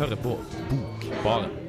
hører 0.00 0.16
på 0.16 0.38
Bokbaren. 0.70 1.59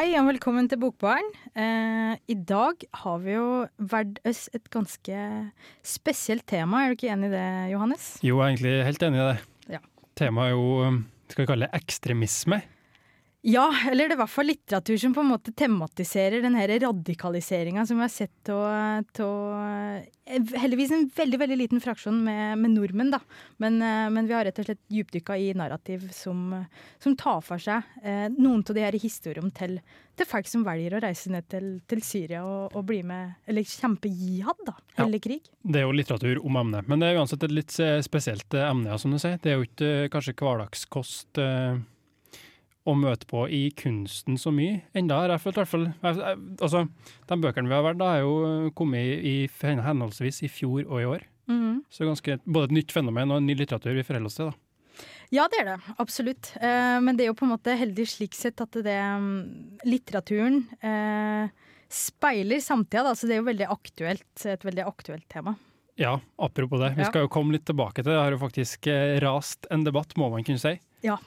Hei 0.00 0.14
og 0.16 0.30
velkommen 0.30 0.64
til 0.64 0.78
Bokbaren. 0.80 1.26
Eh, 1.52 2.14
I 2.32 2.34
dag 2.48 2.80
har 3.02 3.18
vi 3.20 3.34
jo 3.34 3.48
valgt 3.76 4.22
oss 4.24 4.46
et 4.56 4.70
ganske 4.72 5.24
spesielt 5.84 6.46
tema. 6.48 6.86
Er 6.86 6.94
du 6.94 6.96
ikke 6.96 7.10
enig 7.12 7.28
i 7.28 7.34
det, 7.34 7.48
Johannes? 7.74 8.06
Jo, 8.24 8.38
jeg 8.38 8.46
er 8.46 8.54
egentlig 8.54 8.72
helt 8.86 9.04
enig 9.04 9.20
i 9.20 9.26
det. 9.26 9.74
Ja. 9.74 9.80
Temaet 10.16 10.46
er 10.46 10.54
jo, 10.54 10.62
um, 10.86 10.96
skal 11.28 11.44
vi 11.44 11.48
kalle 11.50 11.68
det 11.68 11.82
ekstremisme. 11.82 12.62
Ja, 13.46 13.70
eller 13.88 14.04
det 14.04 14.12
er 14.12 14.18
i 14.18 14.20
hvert 14.20 14.32
fall 14.34 14.50
litteratur 14.50 14.98
som 15.00 15.14
på 15.16 15.22
en 15.22 15.30
måte 15.30 15.52
tematiserer 15.56 16.42
den 16.44 16.58
her 16.58 16.74
radikaliseringa 16.82 17.86
som 17.88 17.96
vi 17.96 18.04
har 18.04 18.12
sett 18.12 18.50
av 18.52 19.06
heldigvis 20.60 20.92
en 20.92 21.06
veldig 21.16 21.38
veldig 21.40 21.56
liten 21.56 21.80
fraksjon 21.80 22.18
med, 22.24 22.58
med 22.60 22.74
nordmenn, 22.74 23.10
da. 23.14 23.20
Men, 23.62 23.80
eh, 23.82 24.10
men, 24.12 24.28
vi 24.28 24.34
har 24.36 24.44
rett 24.44 24.60
og 24.60 24.66
slett 24.68 24.82
dypdykka 24.92 25.38
i 25.40 25.48
narrativ 25.56 26.04
som, 26.14 26.52
som 27.02 27.16
tar 27.18 27.40
for 27.46 27.62
seg 27.62 27.86
eh, 28.04 28.26
noen 28.36 28.60
av 28.60 28.76
de 28.76 28.84
her 28.84 28.98
historiene 29.00 29.52
til, 29.56 29.78
til, 30.14 30.28
folk 30.28 30.50
som 30.50 30.66
velger 30.66 30.98
å 30.98 31.02
reise 31.02 31.32
ned 31.32 31.48
til, 31.50 31.70
til 31.90 32.02
Syria 32.04 32.42
og, 32.44 32.76
og, 32.76 32.84
bli 32.90 33.00
med, 33.08 33.38
eller 33.48 33.66
kjempe 33.66 34.12
jihad, 34.12 34.60
da. 34.68 34.76
Eller 35.00 35.16
ja, 35.16 35.24
krig. 35.30 35.48
Det 35.62 35.80
er 35.80 35.88
jo 35.88 35.96
litteratur 35.96 36.42
om 36.44 36.60
emnet, 36.60 36.90
men 36.90 37.00
det 37.00 37.08
er 37.08 37.22
uansett 37.22 37.48
et 37.48 37.56
litt 37.56 37.78
eh, 37.80 38.02
spesielt 38.04 38.52
eh, 38.52 38.68
emne, 38.68 39.00
som 39.00 39.16
du 39.16 39.20
sier. 39.22 39.40
Det 39.40 39.54
er 39.54 39.58
jo 39.58 39.70
ikke 39.70 40.12
kanskje 40.12 40.36
hverdagskost. 40.42 41.40
Eh 41.40 41.80
å 42.88 42.94
møte 42.96 43.28
på 43.28 43.44
i 43.52 43.66
kunsten 43.76 44.38
så 44.40 44.52
mye 44.54 44.80
enda 44.96 45.18
har 45.20 45.34
jeg 45.34 45.42
følt 45.44 45.58
i 45.58 45.60
hvert 45.60 45.72
fall. 45.74 45.86
Altså, 46.02 46.86
de 47.28 47.38
bøkene 47.42 47.68
vi 47.68 47.76
har 47.76 47.84
vært, 47.84 48.00
da, 48.00 48.14
har 48.14 48.24
jo 48.24 48.72
kommet 48.76 49.20
i, 49.20 49.34
i 49.44 49.76
henholdsvis 49.84 50.42
i 50.46 50.50
fjor 50.52 50.86
og 50.86 50.96
i 51.02 51.08
år. 51.10 51.26
Mm. 51.50 51.82
Så 51.92 52.08
ganske, 52.08 52.38
både 52.46 52.70
et 52.70 52.76
nytt 52.80 52.94
fenomen 52.94 53.32
og 53.32 53.40
en 53.40 53.48
ny 53.50 53.56
litteratur 53.58 53.96
vi 53.98 54.06
forholder 54.06 54.30
oss 54.30 54.38
til. 54.40 54.52
da. 54.52 55.06
Ja, 55.30 55.46
det 55.50 55.62
er 55.62 55.68
det. 55.68 55.94
Absolutt. 56.02 56.52
Eh, 56.58 56.98
men 57.04 57.16
det 57.16 57.24
er 57.24 57.30
jo 57.30 57.38
på 57.38 57.46
en 57.46 57.54
måte 57.54 57.76
heldig 57.78 58.06
slik 58.10 58.34
sett 58.34 58.60
at 58.62 58.80
det 58.84 58.96
um, 59.14 59.28
litteraturen 59.86 60.64
eh, 60.82 61.50
speiler 61.90 62.62
samtida, 62.62 63.04
da. 63.06 63.14
Så 63.14 63.28
det 63.28 63.36
er 63.36 63.42
jo 63.42 63.50
veldig 63.50 63.68
aktuelt, 63.70 64.46
et 64.46 64.66
veldig 64.66 64.86
aktuelt 64.90 65.26
tema. 65.30 65.54
Ja, 66.00 66.16
apropos 66.40 66.80
det. 66.80 66.94
Vi 66.96 67.06
skal 67.06 67.26
jo 67.26 67.32
komme 67.32 67.54
litt 67.54 67.66
tilbake 67.68 68.00
til 68.00 68.10
det. 68.10 68.16
Det 68.16 68.24
har 68.24 68.34
jo 68.34 68.42
faktisk 68.42 68.90
eh, 68.90 69.18
rast 69.22 69.70
en 69.70 69.86
debatt, 69.86 70.16
må 70.18 70.30
man 70.32 70.46
kunne 70.46 70.62
si. 70.62 70.74
Ja. 71.06 71.18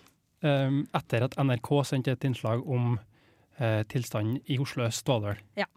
Ehm, 0.43 0.83
etter 0.95 1.23
at 1.29 1.39
NRK 1.39 1.71
sendte 1.87 2.13
et 2.17 2.27
innslag 2.27 2.63
om 2.67 2.97
eh, 3.59 3.81
tilstanden 3.87 4.41
i 4.51 4.59
Oslo 4.59 4.87
øst, 4.89 5.07
det 5.07 5.19
vel? 5.23 5.41
Ja, 5.63 5.67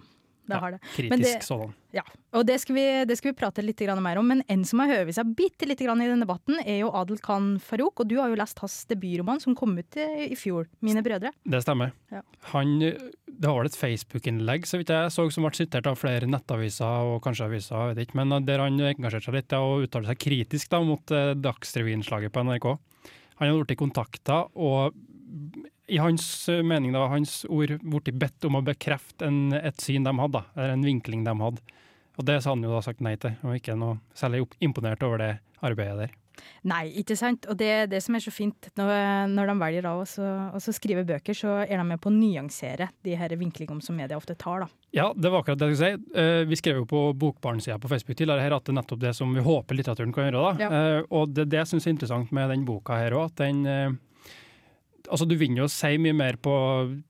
det 0.47 0.59
har 0.63 0.75
det. 0.75 0.81
kritisk 0.95 1.43
sådan. 1.43 1.75
Ja, 1.95 2.03
og 2.37 2.45
det 2.47 2.59
skal, 2.63 2.77
vi, 2.77 2.85
det 3.09 3.17
skal, 3.19 3.33
vi, 3.33 3.39
prate 3.39 3.63
litt 3.65 3.81
mer 4.03 4.19
om. 4.21 4.27
Men 4.27 4.43
en 4.49 4.65
som 4.69 4.83
har 4.83 4.91
høvet 4.93 5.17
seg 5.17 5.33
bitte 5.39 5.67
litt 5.67 5.81
i 5.83 5.89
denne 5.89 6.19
debatten, 6.21 6.59
er 6.65 6.81
jo 6.83 6.91
Adel 6.95 7.19
Khan 7.23 7.57
Farouk. 7.63 8.03
Og 8.03 8.11
du 8.11 8.19
har 8.21 8.31
jo 8.31 8.39
lest 8.39 8.59
hans 8.63 8.85
debutroman 8.91 9.41
som 9.43 9.57
kom 9.59 9.77
ut 9.79 9.97
i, 9.97 10.31
i 10.31 10.37
fjor, 10.39 10.67
'Mine 10.83 11.03
brødre'. 11.03 11.33
Det 11.45 11.63
stemmer. 11.63 11.95
Ja. 12.11 12.23
Han, 12.53 12.79
det 12.81 13.47
var 13.47 13.59
vel 13.59 13.71
et 13.71 13.79
Facebook-innlegg 13.79 14.67
så 14.67 14.81
vidt 14.81 14.91
jeg 14.91 15.15
så, 15.15 15.29
som 15.31 15.47
ble 15.47 15.55
sitert 15.55 15.87
av 15.87 15.99
flere 15.99 16.27
nettaviser 16.27 17.11
og 17.11 17.23
kanskje 17.25 17.47
aviser, 17.51 17.95
vet 17.95 18.07
ikke, 18.07 18.19
men 18.23 18.47
der 18.47 18.63
han 18.63 18.79
engasjerte 18.81 19.29
seg 19.29 19.39
litt 19.39 19.57
og 19.59 19.87
uttalte 19.87 20.13
seg 20.13 20.23
kritisk 20.23 20.71
da, 20.73 20.83
mot 20.83 21.15
eh, 21.15 21.35
Dagsrevy-innslaget 21.39 22.35
på 22.35 22.47
NRK. 22.47 22.69
Han 23.39 23.51
hadde 23.51 23.67
blitt 23.69 23.81
kontakta, 23.81 24.45
og 24.55 24.97
i 25.87 26.01
hans 26.03 26.27
mening, 26.67 26.93
da, 26.95 27.07
hans 27.13 27.45
ord, 27.53 27.77
blitt 27.85 28.19
bedt 28.19 28.47
om 28.49 28.59
å 28.59 28.65
bekrefte 28.67 29.29
en, 29.29 29.55
et 29.55 29.83
syn 29.83 30.07
de 30.07 30.15
hadde, 30.19 30.43
eller 30.57 30.75
en 30.75 30.87
vinkling 30.87 31.27
de 31.27 31.35
hadde. 31.41 31.83
Og 32.17 32.27
det 32.27 32.41
sa 32.43 32.55
han 32.55 32.65
jo 32.65 32.73
da 32.73 32.83
sagt 32.85 33.03
nei 33.05 33.15
til, 33.21 33.37
og 33.45 33.59
ikke 33.59 33.77
noe 33.79 34.01
særlig 34.17 34.47
imponert 34.65 35.05
over 35.07 35.21
det 35.21 35.33
arbeidet 35.65 36.07
der. 36.07 36.15
Nei, 36.67 36.85
ikke 37.01 37.17
sant. 37.19 37.47
Og 37.51 37.59
det 37.59 37.69
er 37.71 37.91
det 37.91 38.01
som 38.05 38.17
er 38.17 38.25
så 38.25 38.33
fint. 38.35 38.69
Når, 38.79 38.93
når 39.33 39.51
de 39.51 39.57
velger 39.61 39.89
av 39.89 40.03
å 40.03 40.61
skrive 40.65 41.05
bøker, 41.07 41.37
så 41.37 41.59
er 41.65 41.77
de 41.77 41.87
med 41.87 42.01
på 42.03 42.11
å 42.11 42.15
nyansere 42.15 42.91
de 43.07 43.17
her 43.19 43.35
vinklingene 43.39 43.85
som 43.85 43.99
media 43.99 44.19
ofte 44.19 44.37
tar. 44.39 44.67
da. 44.67 44.87
Ja, 44.97 45.11
det 45.17 45.33
var 45.33 45.45
akkurat 45.45 45.61
det 45.61 45.71
jeg 45.73 45.79
skulle 45.79 45.93
si. 45.93 46.17
Uh, 46.17 46.43
vi 46.49 46.59
skrev 46.61 46.81
jo 46.83 46.89
på 46.89 47.03
Bokbarn-sida 47.19 47.79
på 47.83 47.91
Facebook 47.93 48.19
til 48.19 48.33
her 48.33 48.57
at 48.57 48.67
det 48.67 48.75
er 48.75 48.81
nettopp 48.81 49.03
det 49.03 49.15
som 49.19 49.35
vi 49.35 49.45
håper 49.45 49.79
litteraturen 49.79 50.15
kan 50.17 50.29
gjøre. 50.29 50.43
da. 50.43 50.65
Ja. 50.65 50.71
Uh, 50.73 51.01
og 51.21 51.37
det, 51.37 51.49
det 51.53 51.63
jeg 51.63 51.73
syns 51.75 51.87
er 51.87 51.97
interessant 51.97 52.35
med 52.37 52.51
den 52.53 52.67
boka 52.69 52.99
her 53.01 53.17
òg, 53.17 53.33
at 53.33 53.47
den 53.47 53.63
uh, 53.67 54.03
Altså, 55.07 55.23
Du 55.23 55.37
vinner 55.39 55.61
jo 55.61 55.69
å 55.69 55.71
si 55.71 56.01
mye 56.03 56.17
mer 56.19 56.35
på 56.43 56.53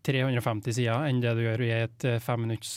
350 0.04 0.75
sider 0.76 1.06
enn 1.09 1.22
det 1.22 1.31
du 1.32 1.38
gjør 1.47 1.62
i 1.65 1.70
et 1.78 2.04
femminutts 2.20 2.75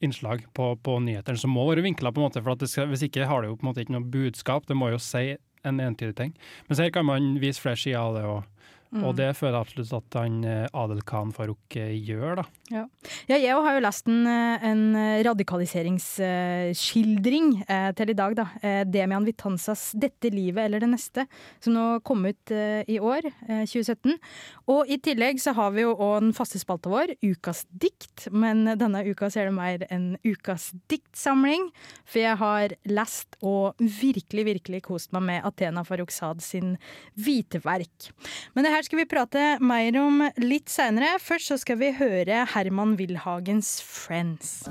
innslag 0.00 0.46
på, 0.56 0.70
på 0.80 0.94
nyhetene, 1.04 1.36
som 1.36 1.52
må 1.52 1.66
være 1.68 1.84
vinkla, 1.84 2.12
på 2.14 2.22
en 2.22 2.28
måte, 2.28 2.42
for 2.46 2.70
skal, 2.70 2.88
hvis 2.88 3.04
ikke 3.04 3.26
har 3.28 3.44
det 3.44 3.50
jo 3.50 3.58
på 3.58 3.66
en 3.66 3.70
måte 3.70 3.84
ikke 3.84 3.96
noe 3.96 4.08
budskap. 4.08 4.64
Det 4.68 4.76
må 4.78 4.88
jo 4.92 5.02
si 5.02 5.34
en 5.68 5.80
entydig 5.80 6.16
ting. 6.16 6.34
Men 6.68 6.76
så 6.76 6.86
her 6.86 6.94
kan 6.94 7.06
man 7.08 7.36
vise 7.42 7.60
flere 7.62 7.76
sider 7.76 8.00
av 8.00 8.16
det 8.16 8.24
òg. 8.28 8.42
Mm. 8.88 9.02
Og 9.04 9.12
det 9.18 9.36
føler 9.36 9.58
jeg 9.58 9.64
absolutt 9.66 9.92
at 9.98 10.16
han 10.22 10.36
eh, 10.48 10.64
Adel 10.80 11.02
Khan 11.04 11.28
Farouk 11.36 11.76
eh, 11.76 11.92
gjør, 12.08 12.40
da. 12.40 12.44
Ja, 12.72 12.88
ja 13.28 13.36
jeg 13.36 13.52
har 13.66 13.74
jo 13.76 13.84
lest 13.84 14.08
en, 14.08 14.24
eh, 14.30 14.64
en 14.70 14.82
radikaliseringsskildring 15.26 17.46
eh, 17.68 17.90
til 17.98 18.08
i 18.14 18.16
dag, 18.16 18.32
da. 18.38 18.46
Eh, 18.62 18.84
Demian 18.88 19.26
Vitanzas 19.28 19.92
'Dette 19.92 20.30
livet 20.32 20.64
eller 20.64 20.80
det 20.80 20.88
neste', 20.94 21.26
som 21.60 21.72
nå 21.76 22.00
kom 22.00 22.24
ut 22.24 22.50
eh, 22.54 22.80
i 22.88 22.98
år, 22.98 23.22
2017. 23.48 24.18
Og 24.72 24.88
i 24.88 24.98
tillegg 25.04 25.40
så 25.42 25.52
har 25.56 25.70
vi 25.76 25.82
jo 25.84 25.92
òg 25.92 26.20
den 26.24 26.32
faste 26.36 26.58
spalta 26.60 26.88
vår, 26.92 27.08
Ukas 27.24 27.66
dikt. 27.68 28.28
Men 28.32 28.64
denne 28.78 29.04
uka 29.04 29.30
så 29.30 29.40
er 29.42 29.46
det 29.50 29.56
mer 29.56 29.78
en 29.92 30.16
ukas 30.24 30.72
diktsamling, 30.88 31.70
for 32.08 32.18
jeg 32.22 32.36
har 32.40 32.68
lest 32.88 33.36
og 33.44 33.74
virkelig, 33.78 34.44
virkelig 34.48 34.82
kost 34.88 35.12
meg 35.12 35.22
med 35.28 35.44
Athena 35.48 35.84
Farouk 35.84 36.10
Saad 36.14 36.40
sin 36.44 36.76
hviteverk. 37.18 38.10
Men 38.54 38.64
det 38.64 38.72
her 38.74 38.77
skal 38.86 39.00
vi 39.00 39.08
prate 39.10 39.44
mer 39.64 39.96
om 40.00 40.22
litt 40.42 40.70
seinere. 40.70 41.16
Først 41.22 41.52
så 41.52 41.58
skal 41.60 41.80
vi 41.80 41.92
høre 41.98 42.44
Herman 42.54 42.96
Wilhagens 42.98 43.78
'Friends'. 43.82 44.68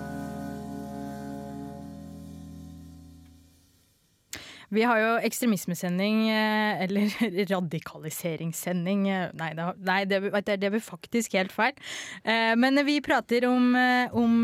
Vi 4.69 4.83
har 4.83 4.99
jo 4.99 5.11
ekstremismesending, 5.23 6.25
eh, 6.29 6.81
eller 6.83 7.13
radikaliseringssending 7.53 9.05
eh, 9.07 9.29
Nei, 9.39 9.53
det, 9.55 9.67
nei, 9.87 10.01
det, 10.09 10.57
det 10.59 10.71
blir 10.73 10.83
faktisk 10.83 11.37
helt 11.39 11.55
feil. 11.55 11.77
Eh, 12.23 12.51
men 12.59 12.83
vi 12.87 12.99
prater 13.03 13.47
om, 13.47 13.71
om 14.11 14.43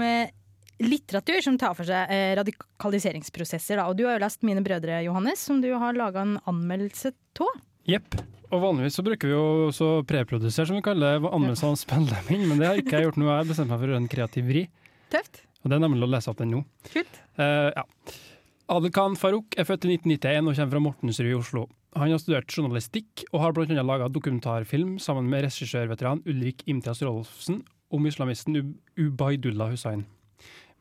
litteratur 0.83 1.43
som 1.43 1.59
tar 1.59 1.75
for 1.75 1.87
seg 1.87 2.39
radikaliseringsprosesser. 2.39 3.83
Og 3.83 3.99
du 3.99 4.05
har 4.07 4.17
jo 4.17 4.23
lest 4.23 4.47
'Mine 4.47 4.63
brødre', 4.63 5.03
Johannes, 5.03 5.43
som 5.43 5.59
du 5.63 5.73
har 5.75 5.99
laga 5.99 6.23
en 6.23 6.39
anmeldelse 6.47 7.11
av. 7.43 7.59
Jepp. 7.83 8.15
Og 8.53 8.61
vanligvis 8.61 8.99
så 8.99 9.05
bruker 9.05 9.29
vi 9.29 9.33
jo 9.33 9.71
så 9.73 9.87
preprodusert, 10.05 10.69
som 10.69 10.77
vi 10.77 10.85
kaller 10.85 11.17
det, 11.17 11.29
anmeldelsene 11.29 11.73
av 11.73 11.79
spilleming, 11.81 12.43
men 12.51 12.61
det 12.61 12.69
har 12.69 12.81
ikke 12.81 12.99
jeg 12.99 13.07
gjort 13.07 13.17
nå. 13.17 13.29
Jeg 13.31 13.41
har 13.41 13.49
bestemt 13.49 13.71
meg 13.71 13.79
for 13.81 13.89
å 13.89 13.93
gjøre 13.93 14.01
en 14.03 14.11
kreativ 14.11 14.45
vri. 14.49 14.63
Tøft. 15.13 15.41
Og 15.63 15.71
det 15.71 15.77
er 15.77 15.83
nemlig 15.85 16.05
å 16.05 16.11
lese 16.11 16.29
opp 16.29 16.41
den 16.41 16.51
nå. 16.53 16.61
Kult. 16.91 17.19
Uh, 17.39 17.71
ja. 17.73 17.85
Adel 18.73 18.93
Khan 18.95 19.17
Farouk 19.19 19.57
er 19.59 19.67
født 19.67 19.87
i 19.87 19.95
1991 19.95 20.51
og 20.51 20.57
kommer 20.59 20.75
fra 20.75 20.83
Mortensrud 20.85 21.29
i 21.29 21.37
Oslo. 21.37 21.65
Han 21.97 22.13
har 22.13 22.21
studert 22.21 22.53
journalistikk 22.53 23.25
og 23.31 23.41
har 23.43 23.53
bl.a. 23.53 23.85
laga 23.85 24.09
dokumentarfilm 24.09 24.95
sammen 25.01 25.27
med 25.29 25.45
regissørveteran 25.45 26.23
Ulrik 26.29 26.63
Imtias 26.69 27.03
Rolfsen 27.05 27.61
om 27.93 28.07
islamisten 28.09 28.57
Ubaydullah 28.97 29.73
Hussain. 29.73 30.05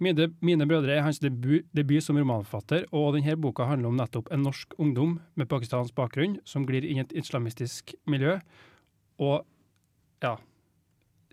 Mine, 0.00 0.28
mine 0.41 0.66
brødre 0.66 0.97
er 0.97 1.04
hans 1.04 1.18
debut, 1.22 1.66
debut, 1.77 2.03
som 2.03 2.16
romanforfatter, 2.18 2.86
og 2.92 3.15
denne 3.16 3.36
boka 3.36 3.66
handler 3.68 3.92
om 3.92 3.98
nettopp 4.00 4.30
en 4.33 4.42
norsk 4.47 4.74
ungdom 4.78 5.18
med 5.34 5.48
pakistansk 5.50 5.94
bakgrunn 5.94 6.39
som 6.48 6.66
glir 6.66 6.86
inn 6.86 7.03
i 7.03 7.04
et 7.04 7.15
islamistisk 7.22 7.94
miljø, 8.06 8.39
og 9.21 9.44
ja 10.22 10.36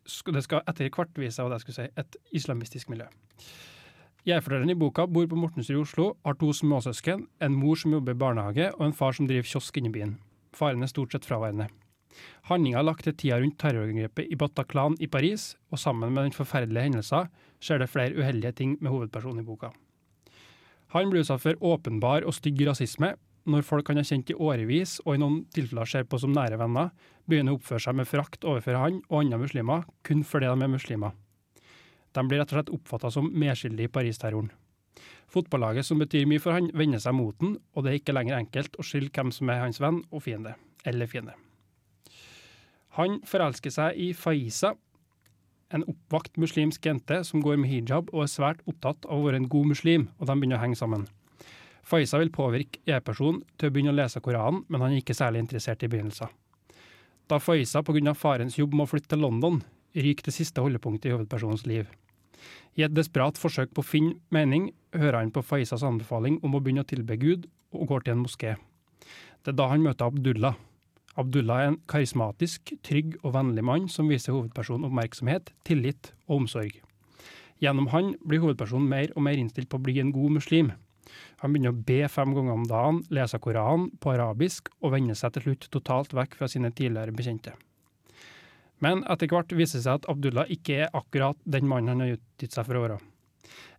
Det 0.09 0.41
skal 0.41 0.63
etter 0.65 0.89
hvert 0.89 1.19
vise 1.21 1.35
seg 1.38 1.45
hva 1.45 1.57
jeg 1.59 1.61
skulle 1.61 1.75
si, 1.75 1.91
et 2.01 2.15
islamistisk 2.33 2.89
miljø. 2.89 3.06
Jeg-fortelleren 4.25 4.73
i 4.73 4.77
boka 4.79 5.05
bor 5.05 5.27
på 5.29 5.38
Mortensrud 5.38 5.77
i 5.77 5.81
Oslo, 5.83 6.07
har 6.25 6.35
to 6.39 6.50
småsøsken, 6.53 7.27
en 7.45 7.55
mor 7.55 7.77
som 7.77 7.94
jobber 7.94 8.17
i 8.17 8.19
barnehage, 8.19 8.71
og 8.75 8.88
en 8.88 8.95
far 8.97 9.13
som 9.13 9.29
driver 9.29 9.45
kiosk 9.45 9.77
inne 9.77 9.91
i 9.91 9.94
byen. 9.94 10.15
Faren 10.57 10.83
er 10.83 10.89
stort 10.89 11.13
sett 11.13 11.27
fraværende. 11.29 11.69
Handlinga 12.50 12.81
er 12.81 12.88
lagt 12.88 13.05
til 13.05 13.15
tida 13.15 13.38
rundt 13.39 13.59
terrorangrepet 13.62 14.27
i 14.33 14.38
Bataclan 14.39 14.97
i 15.00 15.07
Paris, 15.07 15.53
og 15.71 15.79
sammen 15.79 16.13
med 16.13 16.27
den 16.27 16.35
forferdelige 16.35 16.89
hendelsen 16.89 17.29
skjer 17.63 17.81
det 17.81 17.91
flere 17.91 18.15
uheldige 18.17 18.56
ting 18.56 18.77
med 18.79 18.91
hovedpersonen 18.94 19.44
i 19.44 19.47
boka. 19.47 19.71
Han 20.95 21.09
blir 21.11 21.21
utsatt 21.21 21.44
for 21.44 21.59
åpenbar 21.61 22.25
og 22.25 22.33
stygg 22.33 22.61
rasisme 22.67 23.13
når 23.50 23.65
folk 23.65 23.89
han 23.89 24.00
har 24.00 24.07
kjent 24.07 24.29
i 24.33 24.35
årevis, 24.38 25.00
og 25.06 25.15
i 25.15 25.21
noen 25.21 25.44
tilfeller 25.56 25.88
ser 25.89 26.06
på 26.09 26.19
som 26.21 26.33
nære 26.35 26.59
venner, 26.59 26.91
begynner 27.29 27.56
å 27.56 27.59
oppføre 27.59 27.81
seg 27.83 27.97
med 27.97 28.09
frakt 28.09 28.45
overfor 28.45 28.77
han 28.77 29.01
og 29.07 29.21
andre 29.21 29.39
muslimer 29.41 29.85
kun 30.06 30.23
fordi 30.27 30.50
de 30.50 30.65
er 30.65 30.71
muslimer. 30.71 31.13
De 32.13 32.25
blir 32.25 32.41
rett 32.41 32.51
og 32.51 32.57
slett 32.57 32.73
oppfatta 32.73 33.11
som 33.13 33.29
medskyldige 33.29 33.89
i 33.89 33.94
Paris-terroren. 33.94 34.50
Fotballaget 35.29 35.85
som 35.85 36.01
betyr 36.01 36.25
mye 36.25 36.41
for 36.41 36.57
han, 36.57 36.71
vender 36.73 37.01
seg 37.01 37.13
mot 37.13 37.38
den, 37.41 37.59
og 37.77 37.85
det 37.85 37.91
er 37.91 38.00
ikke 38.00 38.15
lenger 38.17 38.39
enkelt 38.39 38.79
å 38.81 38.85
skille 38.85 39.13
hvem 39.13 39.29
som 39.33 39.51
er 39.53 39.62
hans 39.62 39.77
venn 39.81 40.01
og 40.09 40.23
fiende, 40.25 40.55
eller 40.89 41.09
fiende. 41.09 41.35
Han 42.97 43.19
forelsker 43.29 43.73
seg 43.73 44.00
i 44.01 44.09
Faiza, 44.17 44.73
en 45.74 45.86
oppvakt 45.86 46.38
muslimsk 46.42 46.86
jente 46.86 47.21
som 47.24 47.44
går 47.45 47.60
med 47.62 47.69
hijab 47.69 48.10
og 48.13 48.24
er 48.24 48.31
svært 48.31 48.62
opptatt 48.69 49.06
av 49.06 49.19
å 49.19 49.25
være 49.27 49.44
en 49.44 49.50
god 49.51 49.71
muslim, 49.74 50.07
og 50.18 50.30
de 50.30 50.36
begynner 50.36 50.57
å 50.57 50.63
henge 50.63 50.80
sammen. 50.80 51.07
Faiza 51.86 52.19
vil 52.21 52.33
påvirke 52.33 52.81
E-personen 52.89 53.42
til 53.57 53.69
å 53.69 53.74
begynne 53.74 53.94
å 53.94 53.98
lese 53.98 54.21
Koranen, 54.21 54.63
men 54.68 54.81
han 54.81 54.94
er 54.94 55.01
ikke 55.01 55.18
særlig 55.18 55.44
interessert 55.45 55.83
i 55.86 55.89
begynnelsen. 55.89 56.30
Da 57.30 57.39
Faiza 57.42 57.81
pga. 57.86 58.13
farens 58.13 58.57
jobb 58.57 58.74
må 58.74 58.86
flytte 58.89 59.13
til 59.13 59.24
London, 59.25 59.62
ryker 59.95 60.25
det 60.25 60.33
siste 60.33 60.62
holdepunktet 60.62 61.10
i 61.10 61.13
hovedpersonens 61.13 61.66
liv. 61.66 61.88
I 62.77 62.83
et 62.86 62.94
desperat 62.94 63.38
forsøk 63.38 63.74
på 63.74 63.81
å 63.81 63.86
finne 63.86 64.15
mening, 64.30 64.72
hører 64.94 65.19
han 65.19 65.31
på 65.31 65.44
Faizas 65.44 65.83
anbefaling 65.83 66.39
om 66.44 66.56
å 66.56 66.62
begynne 66.62 66.86
å 66.86 66.89
tilbe 66.89 67.18
Gud, 67.18 67.50
og 67.74 67.88
går 67.88 68.06
til 68.06 68.15
en 68.15 68.24
moské. 68.24 68.56
Det 69.44 69.54
er 69.54 69.57
da 69.57 69.69
han 69.69 69.83
møter 69.86 70.10
Abdullah. 70.10 70.56
Abdullah 71.19 71.62
er 71.62 71.71
en 71.74 71.80
karismatisk, 71.92 72.71
trygg 72.86 73.18
og 73.24 73.33
vennlig 73.36 73.63
mann 73.68 73.89
som 73.92 74.07
viser 74.07 74.31
hovedpersonen 74.36 74.88
oppmerksomhet, 74.88 75.51
tillit 75.68 76.13
og 76.30 76.44
omsorg. 76.44 76.77
Gjennom 77.60 77.89
han 77.92 78.13
blir 78.24 78.39
hovedpersonen 78.39 78.88
mer 78.88 79.12
og 79.18 79.25
mer 79.27 79.39
innstilt 79.39 79.68
på 79.71 79.81
å 79.81 79.83
bli 79.83 79.98
en 80.00 80.13
god 80.16 80.38
muslim. 80.38 80.71
Han 81.42 81.51
begynner 81.51 81.74
å 81.74 81.83
be 81.89 82.00
fem 82.12 82.31
ganger 82.36 82.56
om 82.56 82.68
dagen, 82.69 83.01
lese 83.12 83.39
Koranen 83.44 83.89
på 84.00 84.13
arabisk 84.13 84.69
og 84.80 84.94
vender 84.95 85.18
seg 85.18 85.36
til 85.36 85.50
slutt 85.50 85.68
totalt 85.74 86.16
vekk 86.16 86.39
fra 86.39 86.48
sine 86.51 86.71
tidligere 86.71 87.16
bekjente. 87.16 87.56
Men 88.80 89.04
etter 89.12 89.27
hvert 89.27 89.51
viser 89.51 89.81
det 89.81 89.88
seg 89.89 90.00
at 90.00 90.07
Abdullah 90.12 90.48
ikke 90.56 90.86
er 90.86 90.94
akkurat 90.95 91.39
den 91.44 91.68
mannen 91.68 91.98
han 91.98 92.06
har 92.06 92.15
utgitt 92.15 92.56
seg 92.56 92.68
for 92.68 92.80
å 92.80 92.83
være. 92.86 93.00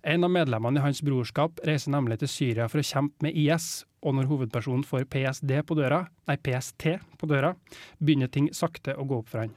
En 0.03 0.25
av 0.25 0.33
medlemmene 0.33 0.81
i 0.81 0.85
hans 0.85 1.03
brorskap 1.05 1.61
reiser 1.67 1.93
nemlig 1.93 2.21
til 2.23 2.33
Syria 2.33 2.69
for 2.69 2.81
å 2.81 2.87
kjempe 2.87 3.27
med 3.27 3.37
IS, 3.37 3.85
og 4.01 4.17
når 4.17 4.31
hovedpersonen 4.31 4.85
får 4.89 5.09
PSD 5.13 5.59
på 5.69 5.77
døra, 5.77 6.07
nei, 6.29 6.39
PST 6.41 6.87
på 7.21 7.29
døra, 7.29 7.53
begynner 8.01 8.33
ting 8.33 8.49
sakte 8.57 8.97
å 8.97 9.05
gå 9.05 9.21
opp 9.21 9.29
for 9.29 9.45
han. 9.45 9.53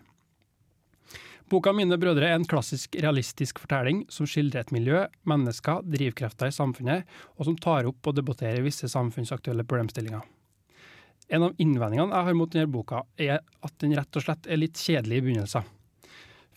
Boka 1.50 1.74
'Mine 1.74 2.00
brødre' 2.00 2.30
er 2.31 2.36
en 2.36 2.48
klassisk 2.48 2.95
realistisk 2.95 3.60
fortelling 3.60 4.06
som 4.10 4.25
skildrer 4.25 4.63
et 4.63 4.71
miljø, 4.71 5.04
mennesker, 5.27 5.83
drivkrefter 5.86 6.50
i 6.50 6.56
samfunnet, 6.56 7.04
og 7.38 7.45
som 7.45 7.57
tar 7.57 7.86
opp 7.86 8.07
og 8.07 8.15
debatterer 8.15 8.63
visse 8.63 8.88
samfunnsaktuelle 8.89 9.68
problemstillinger. 9.68 10.24
En 11.30 11.44
av 11.44 11.54
innvendingene 11.62 12.15
jeg 12.15 12.27
har 12.27 12.33
mot 12.33 12.51
denne 12.51 12.71
boka, 12.71 13.04
er 13.18 13.39
at 13.63 13.77
den 13.80 13.95
rett 13.95 14.15
og 14.15 14.25
slett 14.25 14.48
er 14.48 14.60
litt 14.60 14.80
kjedelig 14.80 15.18
i 15.18 15.25
begynnelsen. 15.27 15.63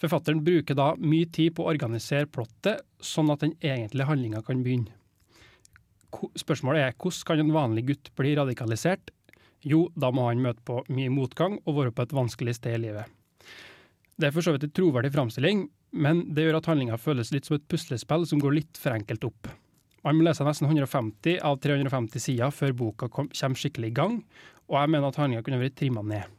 Forfatteren 0.00 0.42
bruker 0.44 0.76
da 0.76 0.90
mye 1.00 1.28
tid 1.32 1.54
på 1.56 1.64
å 1.64 1.70
organisere 1.72 2.28
plottet, 2.28 2.82
sånn 3.00 3.32
at 3.32 3.44
den 3.44 3.54
egentlige 3.64 4.08
handlinga 4.10 4.42
kan 4.44 4.60
begynne. 4.64 4.92
Spørsmålet 6.36 6.84
er 6.84 6.96
hvordan 6.96 7.28
kan 7.28 7.42
en 7.42 7.54
vanlig 7.54 7.86
gutt 7.90 8.10
bli 8.16 8.34
radikalisert? 8.36 9.10
Jo, 9.66 9.86
da 9.96 10.12
må 10.14 10.28
han 10.28 10.42
møte 10.44 10.62
på 10.64 10.82
mye 10.92 11.12
motgang 11.12 11.58
og 11.64 11.78
være 11.80 11.94
på 11.96 12.04
et 12.06 12.14
vanskelig 12.16 12.58
sted 12.58 12.76
i 12.76 12.82
livet. 12.86 13.08
Det 14.16 14.28
er 14.28 14.36
for 14.36 14.44
så 14.44 14.54
vidt 14.54 14.68
en 14.68 14.74
troverdig 14.76 15.12
framstilling, 15.12 15.66
men 15.96 16.22
det 16.36 16.46
gjør 16.46 16.60
at 16.60 16.68
handlinga 16.70 17.00
føles 17.00 17.32
litt 17.34 17.48
som 17.48 17.56
et 17.56 17.66
puslespill 17.68 18.24
som 18.28 18.40
går 18.40 18.56
litt 18.60 18.80
for 18.80 18.96
enkelt 18.96 19.26
opp. 19.28 19.50
Man 20.06 20.20
må 20.20 20.28
lese 20.28 20.44
nesten 20.46 20.68
150 20.68 21.40
av 21.44 21.58
350 21.64 22.22
sider 22.22 22.52
før 22.54 22.76
boka 22.78 23.08
kommer 23.10 23.58
skikkelig 23.58 23.90
i 23.90 23.96
gang, 23.96 24.20
og 24.68 24.78
jeg 24.78 24.92
mener 24.92 25.10
at 25.10 25.20
handlinga 25.20 25.44
kunne 25.46 25.60
vært 25.64 25.78
trimma 25.80 26.04
ned. 26.06 26.35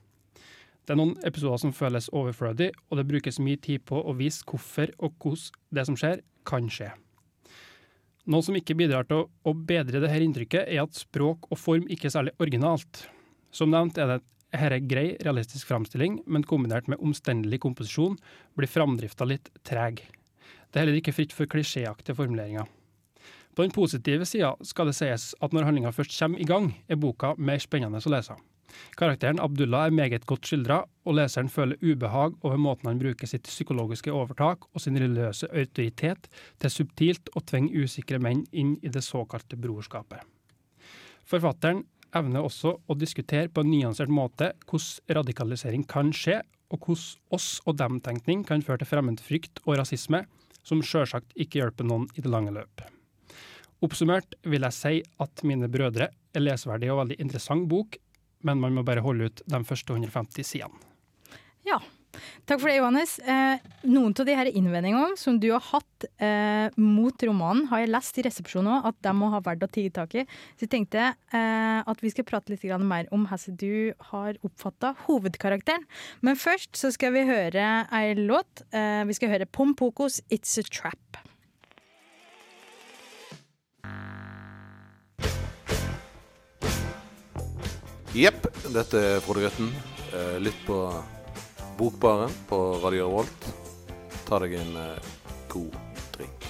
Det 0.88 0.96
er 0.96 1.02
noen 1.02 1.18
episoder 1.28 1.60
som 1.60 1.74
føles 1.76 2.08
overflødig, 2.16 2.70
og 2.88 2.96
det 2.96 3.10
brukes 3.10 3.42
mye 3.44 3.60
tid 3.60 3.84
på 3.84 4.00
å 4.00 4.14
vise 4.16 4.46
hvorfor 4.48 4.94
og 5.04 5.18
hvordan 5.20 5.76
det 5.76 5.84
som 5.90 5.98
skjer, 6.00 6.24
kan 6.48 6.70
skje. 6.72 6.94
Noe 8.32 8.44
som 8.44 8.56
ikke 8.56 8.76
bidrar 8.80 9.04
til 9.08 9.26
å 9.28 9.54
bedre 9.68 10.00
dette 10.00 10.24
inntrykket, 10.24 10.64
er 10.72 10.86
at 10.86 10.96
språk 10.96 11.50
og 11.52 11.60
form 11.60 11.92
ikke 11.92 12.08
er 12.08 12.16
særlig 12.16 12.36
originalt. 12.40 13.04
Som 13.52 13.76
nevnt 13.76 14.00
er 14.00 14.14
det 14.14 14.18
dette 14.56 14.80
grei, 14.88 15.06
realistisk 15.28 15.68
framstilling, 15.68 16.22
men 16.24 16.48
kombinert 16.48 16.88
med 16.88 17.04
omstendelig 17.04 17.60
komposisjon 17.68 18.16
blir 18.56 18.72
framdrifta 18.72 19.28
litt 19.28 19.52
treg. 19.68 20.06
Det 20.72 20.80
er 20.80 20.86
heller 20.86 21.00
ikke 21.02 21.16
fritt 21.16 21.36
for 21.36 21.52
klisjéaktige 21.52 22.16
formuleringer. 22.16 22.68
På 23.56 23.66
den 23.66 23.76
positive 23.76 24.24
sida 24.30 24.54
skal 24.64 24.88
det 24.88 24.96
sies 24.96 25.34
at 25.44 25.52
når 25.52 25.68
handlinga 25.68 25.92
først 25.92 26.16
kommer 26.16 26.40
i 26.40 26.48
gang, 26.48 26.72
er 26.88 27.00
boka 27.00 27.36
mer 27.36 27.60
spennende 27.60 28.00
å 28.00 28.14
lese. 28.14 28.40
Karakteren 29.00 29.40
Abdullah 29.40 29.88
er 29.88 29.96
meget 29.96 30.26
godt 30.28 30.50
skildra, 30.50 30.82
og 31.08 31.16
leseren 31.16 31.50
føler 31.50 31.80
ubehag 31.82 32.36
over 32.44 32.58
måten 32.60 32.90
han 32.90 33.00
bruker 33.02 33.30
sitt 33.30 33.48
psykologiske 33.48 34.12
overtak 34.12 34.68
og 34.74 34.84
sin 34.84 34.98
religiøse 35.00 35.50
autoritet 35.54 36.28
til 36.60 36.74
subtilt 36.74 37.32
å 37.36 37.44
tvinge 37.48 37.86
usikre 37.86 38.20
menn 38.20 38.44
inn 38.52 38.76
i 38.82 38.92
det 38.92 39.06
såkalte 39.06 39.60
brorskapet. 39.60 40.20
Forfatteren 41.28 41.86
evner 42.16 42.46
også 42.48 42.78
å 42.88 42.98
diskutere 42.98 43.52
på 43.52 43.64
en 43.64 43.72
nyansert 43.72 44.12
måte 44.12 44.54
hvordan 44.68 45.18
radikalisering 45.20 45.88
kan 45.88 46.14
skje, 46.16 46.42
og 46.72 46.84
hvordan 46.84 47.36
oss- 47.36 47.62
og 47.66 47.78
dem-tenkning 47.80 48.44
kan 48.48 48.64
føre 48.64 48.82
til 48.82 48.92
fremmedfrykt 48.92 49.64
og 49.66 49.78
rasisme, 49.80 50.26
som 50.68 50.84
sjølsagt 50.84 51.32
ikke 51.40 51.62
hjelper 51.62 51.88
noen 51.88 52.08
i 52.16 52.24
det 52.24 52.32
lange 52.32 52.52
løp. 52.52 52.84
Oppsummert 53.86 54.36
vil 54.44 54.66
jeg 54.66 54.74
si 54.76 54.96
at 55.22 55.44
Mine 55.46 55.70
brødre 55.70 56.10
er 56.10 56.44
lesverdig 56.44 56.90
og 56.92 57.04
veldig 57.04 57.20
interessant 57.22 57.68
bok, 57.70 57.96
men 58.46 58.62
man 58.62 58.76
må 58.78 58.86
bare 58.88 59.04
holde 59.06 59.30
ut 59.30 59.46
de 59.46 59.64
første 59.68 59.96
150 59.96 60.46
sidene. 60.46 60.84
Ja. 61.68 61.82
Takk 62.48 62.62
for 62.62 62.72
det, 62.72 62.78
Johannes. 62.80 63.18
Eh, 63.20 63.60
noen 63.92 64.14
av 64.18 64.26
de 64.26 64.52
innvendingene 64.56 65.18
som 65.20 65.36
du 65.42 65.50
har 65.52 65.62
hatt 65.68 66.06
eh, 66.24 66.72
mot 66.80 67.26
romanen, 67.28 67.68
har 67.70 67.84
jeg 67.84 67.92
lest 67.92 68.18
i 68.18 68.26
resepsjonen 68.26 68.72
òg, 68.78 68.88
at 68.90 69.00
de 69.06 69.14
må 69.20 69.30
ha 69.34 69.42
verdt 69.44 69.68
å 69.68 69.70
tige 69.70 69.94
tak 69.94 70.16
i. 70.16 70.24
Så 70.56 70.66
jeg 70.66 70.74
tenkte 70.74 71.04
eh, 71.12 71.80
at 71.84 72.02
vi 72.02 72.14
skal 72.14 72.26
prate 72.26 72.54
litt 72.54 72.66
mer 72.88 73.12
om 73.14 73.28
hvordan 73.28 73.60
du 73.60 73.94
har 74.12 74.40
oppfatta 74.48 74.96
hovedkarakteren. 75.06 75.86
Men 76.26 76.40
først 76.40 76.80
så 76.80 76.94
skal 76.96 77.14
vi 77.14 77.28
høre 77.28 77.68
ei 77.94 78.16
låt. 78.18 78.66
Eh, 78.72 79.04
vi 79.06 79.18
skal 79.20 79.36
høre 79.36 79.46
Pompokos 79.46 80.22
'It's 80.32 80.58
a 80.58 80.64
Trap'. 80.64 81.28
Jepp, 88.16 88.46
dette 88.72 89.00
er 89.04 89.18
Frode 89.20 89.42
Grøtten. 89.44 89.68
Eh, 90.16 90.38
litt 90.40 90.58
på 90.64 90.78
Bokbaren 91.78 92.32
på 92.48 92.58
Radio 92.80 93.10
Revolt. 93.10 93.48
Ta 94.28 94.40
deg 94.40 94.56
en 94.56 94.78
eh, 94.80 95.10
god 95.52 95.76
drink. 96.16 96.48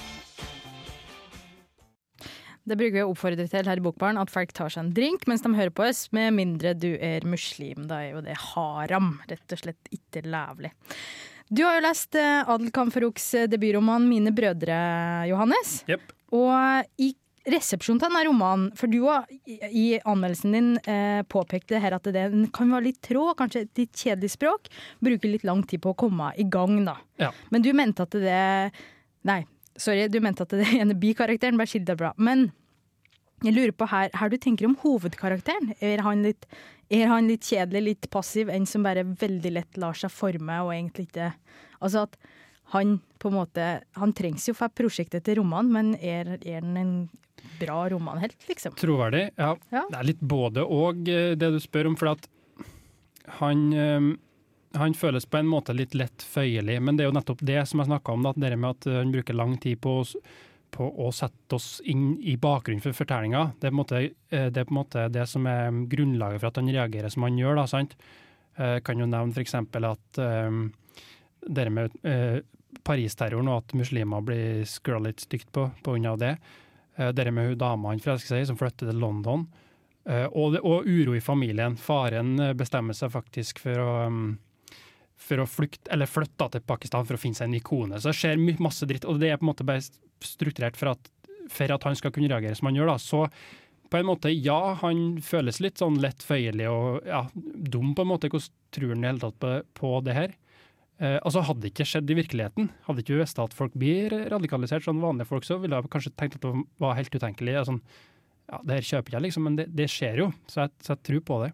Det 2.67 2.77
bruker 2.77 2.99
vi 2.99 3.03
å 3.03 3.09
oppfordre 3.09 3.47
til 3.49 3.71
her 3.71 3.81
i 3.81 3.83
Bokbaren, 3.83 4.21
at 4.21 4.31
folk 4.31 4.53
tar 4.53 4.69
seg 4.69 4.85
en 4.85 4.93
drink 4.93 5.25
mens 5.25 5.41
de 5.41 5.53
hører 5.57 5.73
på 5.73 5.87
oss, 5.87 6.05
med 6.13 6.35
mindre 6.37 6.75
du 6.77 6.91
er 6.93 7.25
muslim. 7.25 7.87
Da 7.89 8.03
er 8.05 8.13
jo 8.19 8.23
det 8.27 8.37
haram. 8.53 9.15
Rett 9.31 9.57
og 9.57 9.63
slett 9.63 9.93
ikke 9.97 10.27
levelig. 10.29 10.75
Du 11.49 11.63
har 11.65 11.79
jo 11.79 11.87
lest 11.87 12.15
eh, 12.19 12.43
Adel 12.45 12.69
Kamferoks 12.75 13.31
debutroman 13.49 14.05
'Mine 14.05 14.35
brødre', 14.35 15.25
Johannes. 15.31 15.79
Yep. 15.89 16.13
Og 16.37 17.01
i 17.01 17.15
resepsjonen 17.51 18.01
til 18.01 18.09
denne 18.09 18.23
romanen, 18.27 18.67
for 18.77 18.91
du 18.91 18.99
har 19.05 19.27
i 19.47 19.85
anmeldelsen 20.03 20.55
din 20.55 20.69
eh, 20.83 21.21
påpekt 21.31 21.71
det 21.71 21.81
her 21.83 21.95
at 21.97 22.07
den 22.13 22.47
kan 22.55 22.71
være 22.73 22.89
litt 22.89 23.01
trå, 23.05 23.29
kanskje 23.39 23.65
et 23.65 23.81
litt 23.83 23.95
kjedelig 23.95 24.33
språk. 24.35 24.71
Bruker 25.03 25.31
litt 25.31 25.47
lang 25.47 25.63
tid 25.67 25.83
på 25.83 25.93
å 25.93 25.99
komme 26.05 26.33
i 26.39 26.45
gang, 26.51 26.79
da. 26.87 26.97
Ja. 27.21 27.31
Men 27.53 27.65
du 27.65 27.71
mente 27.77 28.07
at 28.07 28.15
det 28.15 28.39
Nei, 29.27 29.41
sorry, 29.75 30.05
du 30.07 30.21
mente 30.23 30.45
at 30.45 30.53
det 30.55 30.69
ene 30.77 30.95
bikarakteren 30.97 31.59
var 31.59 31.67
skildra 31.67 31.97
bra. 31.99 32.13
Men 32.15 32.49
jeg 33.45 33.53
lurer 33.53 33.73
på 33.75 33.87
her, 33.91 34.09
her 34.17 34.31
du 34.31 34.37
tenker 34.41 34.67
om 34.69 34.77
hovedkarakteren. 34.81 35.75
Er 35.83 36.01
han 36.05 36.23
litt, 36.25 36.47
er 36.93 37.09
han 37.11 37.27
litt 37.29 37.45
kjedelig, 37.45 37.83
litt 37.85 38.09
passiv, 38.13 38.49
en 38.49 38.65
som 38.69 38.85
bare 38.87 39.05
veldig 39.05 39.51
lett 39.59 39.79
lar 39.81 39.97
seg 39.97 40.13
forme 40.13 40.61
og 40.65 40.73
egentlig 40.75 41.09
ikke 41.11 41.33
Altså 41.77 42.07
at 42.07 42.15
han 42.73 42.99
på 43.17 43.31
en 43.31 43.37
måte 43.37 43.67
Han 43.97 44.13
trengs 44.13 44.47
jo 44.49 44.55
for 44.57 44.73
prosjektet 44.73 45.25
til 45.25 45.39
romanen, 45.41 45.71
men 45.73 45.93
er, 45.95 46.35
er 46.43 46.61
den 46.65 46.77
en 46.77 46.93
bra 47.59 47.89
romanhelt, 47.89 48.37
liksom? 48.49 48.75
Troverdig, 48.77 49.29
ja. 49.35 49.53
Ja. 49.71 49.85
Det 49.89 49.97
er 49.97 50.09
litt 50.11 50.21
både 50.21 50.65
og, 50.65 51.07
eh, 51.09 51.33
det 51.39 51.51
du 51.55 51.59
spør 51.63 51.91
om. 51.91 51.95
For 51.97 52.11
at 52.11 52.27
han, 53.39 53.63
eh, 53.73 54.09
han 54.77 54.97
føles 54.97 55.25
på 55.25 55.39
en 55.39 55.49
måte 55.49 55.73
litt 55.73 55.95
lett 55.97 56.25
føyelig, 56.27 56.79
men 56.81 56.97
det 56.97 57.05
er 57.05 57.11
jo 57.11 57.17
nettopp 57.17 57.41
det 57.41 57.63
som 57.69 57.81
jeg 57.81 57.89
snakka 57.89 58.13
om. 58.13 58.27
Da, 58.27 58.33
det 58.35 58.53
med 58.57 58.69
at 58.75 58.89
han 58.99 59.15
bruker 59.15 59.37
lang 59.37 59.57
tid 59.63 59.81
på, 59.81 59.95
på 60.75 60.91
å 61.07 61.09
sette 61.15 61.57
oss 61.57 61.79
inn 61.85 62.17
i 62.21 62.35
bakgrunnen 62.37 62.83
for 62.83 62.93
fortellinga. 62.93 63.53
Det, 63.61 63.71
eh, 63.71 64.49
det 64.51 64.61
er 64.61 64.67
på 64.67 64.75
en 64.75 64.81
måte 64.83 65.07
det 65.09 65.25
som 65.31 65.47
er 65.49 65.71
grunnlaget 65.89 66.43
for 66.43 66.51
at 66.51 66.61
han 66.61 66.73
reagerer 66.73 67.09
som 67.09 67.25
han 67.25 67.39
gjør. 67.39 67.61
Da, 67.63 67.69
sant? 67.71 67.97
Jeg 68.57 68.81
kan 68.81 68.97
jo 68.97 69.05
nevne 69.05 69.37
f.eks. 69.37 69.53
at 69.53 70.17
um, 70.17 70.71
det 71.45 71.69
med 71.69 71.93
eh, 72.03 72.39
Paris-terroren 72.85 73.49
og 73.51 73.63
at 73.63 73.77
muslimer 73.77 74.25
blir 74.25 74.65
skrulla 74.69 75.09
litt 75.09 75.23
stygt 75.25 75.51
på 75.55 75.69
pga. 75.85 76.15
det. 76.19 76.33
Uh, 76.99 77.09
det 77.13 77.31
med 77.31 77.51
hun 77.51 77.61
dama 77.61 77.93
han 77.93 78.03
forelsker 78.03 78.35
seg 78.35 78.43
i, 78.43 78.49
som 78.49 78.59
flytter 78.59 78.91
til 78.91 79.01
London. 79.01 79.47
Eh, 80.07 80.25
og, 80.31 80.53
det, 80.55 80.63
og 80.63 80.87
uro 80.87 81.17
i 81.17 81.23
familien. 81.23 81.75
Faren 81.75 82.37
eh, 82.39 82.53
bestemmer 82.55 82.95
seg 82.95 83.11
faktisk 83.11 83.59
for 83.59 83.83
å 83.83 83.89
um, 84.07 84.37
for 85.17 85.41
å 85.41 85.47
flykte, 85.49 85.89
eller 85.91 86.07
flytte 86.07 86.45
til 86.53 86.61
Pakistan 86.63 87.03
for 87.03 87.17
å 87.17 87.19
finne 87.19 87.35
seg 87.35 87.49
en 87.49 87.55
ny 87.57 87.59
kone. 87.65 87.97
Så 87.99 88.11
det 88.11 88.19
skjer 88.19 88.61
masse 88.63 88.85
dritt, 88.87 89.03
og 89.09 89.17
det 89.19 89.31
er 89.33 89.39
på 89.41 89.47
en 89.47 89.49
måte 89.49 89.65
bare 89.67 89.81
strukturert 90.23 90.77
for 90.79 90.93
at 90.93 91.09
for 91.51 91.71
at 91.71 91.85
han 91.87 91.95
skal 91.95 92.11
kunne 92.11 92.29
reagere 92.31 92.55
som 92.59 92.69
han 92.69 92.77
gjør. 92.77 92.91
da, 92.91 92.97
så 92.99 93.27
på 93.87 93.99
en 93.99 94.07
måte, 94.09 94.31
ja, 94.31 94.77
han 94.81 95.21
føles 95.23 95.61
litt 95.63 95.79
sånn 95.79 95.99
lett 96.03 96.23
føyelig 96.23 96.67
og 96.67 97.07
ja, 97.07 97.21
dum 97.33 97.93
på 97.95 98.03
en 98.03 98.11
måte. 98.11 98.29
Hvordan 98.31 98.55
tror 98.75 98.91
han 98.91 99.05
i 99.05 99.07
hele 99.07 99.23
tatt 99.23 99.37
på, 99.39 99.53
på 99.79 99.91
det 100.03 100.17
her? 100.17 100.35
Eh, 100.97 101.19
altså 101.21 101.43
Hadde 101.45 101.61
det 101.61 101.73
ikke 101.73 101.85
skjedd 101.85 102.09
i 102.09 102.17
virkeligheten, 102.17 102.69
hadde 102.87 103.03
ikke 103.03 103.13
vi 103.13 103.21
visst 103.21 103.39
at 103.41 103.53
folk 103.53 103.75
blir 103.77 104.13
radikalisert, 104.33 104.85
sånn 104.85 105.03
vanlige 105.03 105.29
folk, 105.29 105.45
så 105.45 105.59
ville 105.61 105.77
jeg 105.77 105.91
kanskje 105.93 106.13
tenkt 106.17 106.39
at 106.39 106.47
det 106.47 106.65
var 106.81 106.97
helt 106.97 107.13
utenkelig. 107.13 107.55
Sånn, 107.69 107.81
ja, 108.47 108.61
det 108.63 108.79
her 108.79 108.89
kjøper 108.91 109.17
jeg, 109.17 109.25
liksom, 109.27 109.45
men 109.45 109.59
det, 109.59 109.67
det 109.77 109.89
skjer 109.93 110.23
jo, 110.23 110.31
så 110.49 110.63
jeg, 110.63 110.73
så 110.81 110.95
jeg, 110.95 111.03
tror 111.09 111.23
på 111.29 111.39
det. 111.45 111.51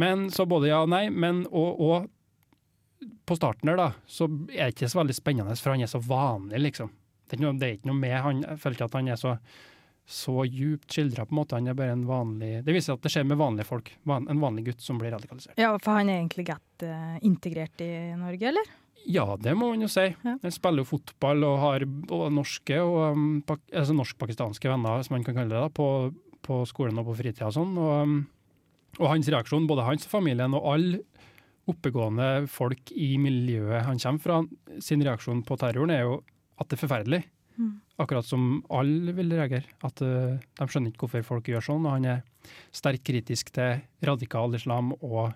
Men 0.00 0.28
så 0.34 0.46
både 0.48 0.70
ja 0.70 0.82
og 0.84 0.92
nei, 0.92 1.06
men 1.08 1.46
og, 1.48 1.80
og 1.80 3.10
på 3.28 3.36
starten 3.38 3.70
der, 3.70 3.80
da, 3.80 3.90
så 4.10 4.28
er 4.28 4.68
det 4.68 4.74
ikke 4.74 4.90
så 4.92 5.00
veldig 5.00 5.16
spennende, 5.16 5.56
for 5.56 5.72
han 5.72 5.84
er 5.86 5.90
så 5.90 6.02
vanlig, 6.04 6.60
liksom. 6.68 6.92
Det 7.24 7.36
er 7.36 7.40
ikke 7.40 7.46
noe, 7.46 7.60
det 7.60 7.66
er 7.66 7.76
ikke 7.78 7.88
noe 7.88 8.00
med 8.00 8.16
han, 8.24 8.40
Jeg 8.42 8.60
føler 8.60 8.76
ikke 8.76 8.88
at 8.90 8.96
han 8.98 9.08
er 9.08 9.18
så 9.20 9.36
så 10.10 10.42
djupt 10.44 10.90
skildra, 10.90 11.24
på 11.26 11.34
en 11.34 11.38
måte. 11.38 11.54
Han 11.54 11.70
er 11.70 11.76
bare 11.78 11.94
en 11.94 12.02
vanlig 12.08 12.64
Det 12.66 12.74
viser 12.74 12.96
at 12.96 13.04
det 13.04 13.12
skjer 13.14 13.28
med 13.30 13.38
vanlige 13.38 13.68
folk. 13.68 13.92
Van, 14.08 14.26
en 14.30 14.42
vanlig 14.42 14.66
gutt 14.66 14.82
som 14.82 14.98
blir 14.98 15.14
radikalisert. 15.14 15.54
Ja, 15.60 15.70
For 15.78 16.00
han 16.00 16.10
er 16.10 16.18
egentlig 16.18 16.48
godt 16.50 16.84
uh, 16.84 17.16
integrert 17.26 17.84
i 17.84 17.90
Norge, 18.18 18.50
eller? 18.50 18.72
Ja, 19.08 19.24
det 19.40 19.54
må 19.56 19.70
man 19.70 19.84
jo 19.84 19.88
si. 19.90 20.08
Ja. 20.10 20.34
Han 20.42 20.54
spiller 20.54 20.82
jo 20.82 20.90
fotball 20.90 21.46
og 21.46 21.60
har 21.62 21.86
og 21.86 22.26
norske 22.34 22.80
og 22.82 22.98
um, 23.14 23.30
pak, 23.46 23.62
altså 23.70 23.94
norsk-pakistanske 23.96 24.72
venner, 24.72 25.06
som 25.06 25.16
man 25.16 25.24
kan 25.26 25.38
kalle 25.38 25.54
det, 25.54 25.62
da, 25.62 25.70
på, 25.72 26.10
på 26.46 26.60
skolen 26.68 26.98
og 27.00 27.08
på 27.12 27.16
fritida 27.22 27.48
og 27.48 27.56
sånn. 27.56 27.78
Og, 27.78 27.94
um, 28.02 28.18
og, 28.98 29.06
hans 29.12 29.30
reaksjon, 29.30 29.70
både 29.70 29.86
hans 29.86 30.10
og 30.10 30.14
familien 30.18 30.58
og 30.58 30.66
alle 30.74 31.04
oppegående 31.70 32.48
folk 32.50 32.90
i 32.98 33.12
miljøet 33.20 33.86
han 33.86 34.00
kommer 34.02 34.24
fra, 34.24 34.40
sin 34.82 35.04
reaksjon 35.06 35.44
på 35.46 35.58
terroren 35.60 35.94
er 35.94 36.02
jo 36.02 36.16
at 36.58 36.66
det 36.66 36.76
er 36.76 36.82
forferdelig. 36.82 37.20
Akkurat 38.00 38.24
som 38.26 38.62
alle 38.72 39.12
vil 39.16 39.32
reagere. 39.36 39.68
At 39.86 40.00
uh, 40.00 40.38
De 40.40 40.66
skjønner 40.66 40.92
ikke 40.92 41.06
hvorfor 41.06 41.26
folk 41.34 41.50
gjør 41.52 41.66
sånn. 41.66 41.84
og 41.84 41.98
Han 41.98 42.08
er 42.16 42.50
sterkt 42.74 43.04
kritisk 43.08 43.52
til 43.56 43.82
radikal 44.06 44.56
islam 44.56 44.94
og, 45.00 45.34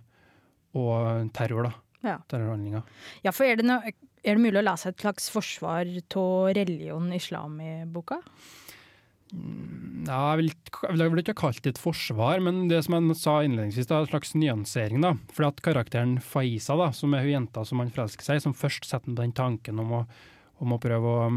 og 0.79 1.31
terror. 1.37 1.69
da. 1.69 1.75
Ja. 2.05 2.19
Terrorhandlinger. 2.29 2.85
Ja, 3.25 3.33
for 3.33 3.49
er 3.49 3.61
det, 3.61 3.67
no, 3.69 3.79
er 3.85 4.37
det 4.37 4.41
mulig 4.43 4.61
å 4.61 4.67
lese 4.67 4.93
et 4.93 5.01
slags 5.01 5.31
forsvar 5.33 5.89
av 5.89 6.53
religion 6.57 7.13
islam 7.17 7.57
i 7.65 7.73
boka? 7.89 8.21
Mm, 9.35 10.05
ja, 10.07 10.19
jeg 10.35 10.41
vil, 10.43 10.51
jeg 11.01 11.13
vil 11.13 11.23
ikke 11.23 11.37
kalt 11.39 11.63
det 11.65 11.75
et 11.75 11.81
forsvar, 11.81 12.43
men 12.45 12.67
det 12.71 12.83
som 12.87 12.99
jeg 12.99 13.17
sa 13.19 13.39
innledningsvis, 13.43 13.89
er 13.89 14.05
en 14.05 14.11
slags 14.13 14.35
nyansering. 14.37 15.01
da. 15.03 15.15
Fordi 15.35 15.49
at 15.49 15.63
karakteren 15.65 16.19
Faiza, 16.23 16.77
da, 16.79 16.91
som 16.95 17.17
er 17.17 17.25
hun 17.25 17.37
jenta 17.39 17.65
som 17.67 17.81
han 17.83 17.93
forelsker 17.95 18.27
seg 18.27 18.45
som 18.45 18.57
først 18.57 18.87
setter 18.89 19.17
den 19.17 19.33
tanken 19.37 19.81
om 19.83 19.97
å, 20.01 20.03
om 20.63 20.77
å 20.77 20.81
prøve 20.83 21.17
å 21.17 21.33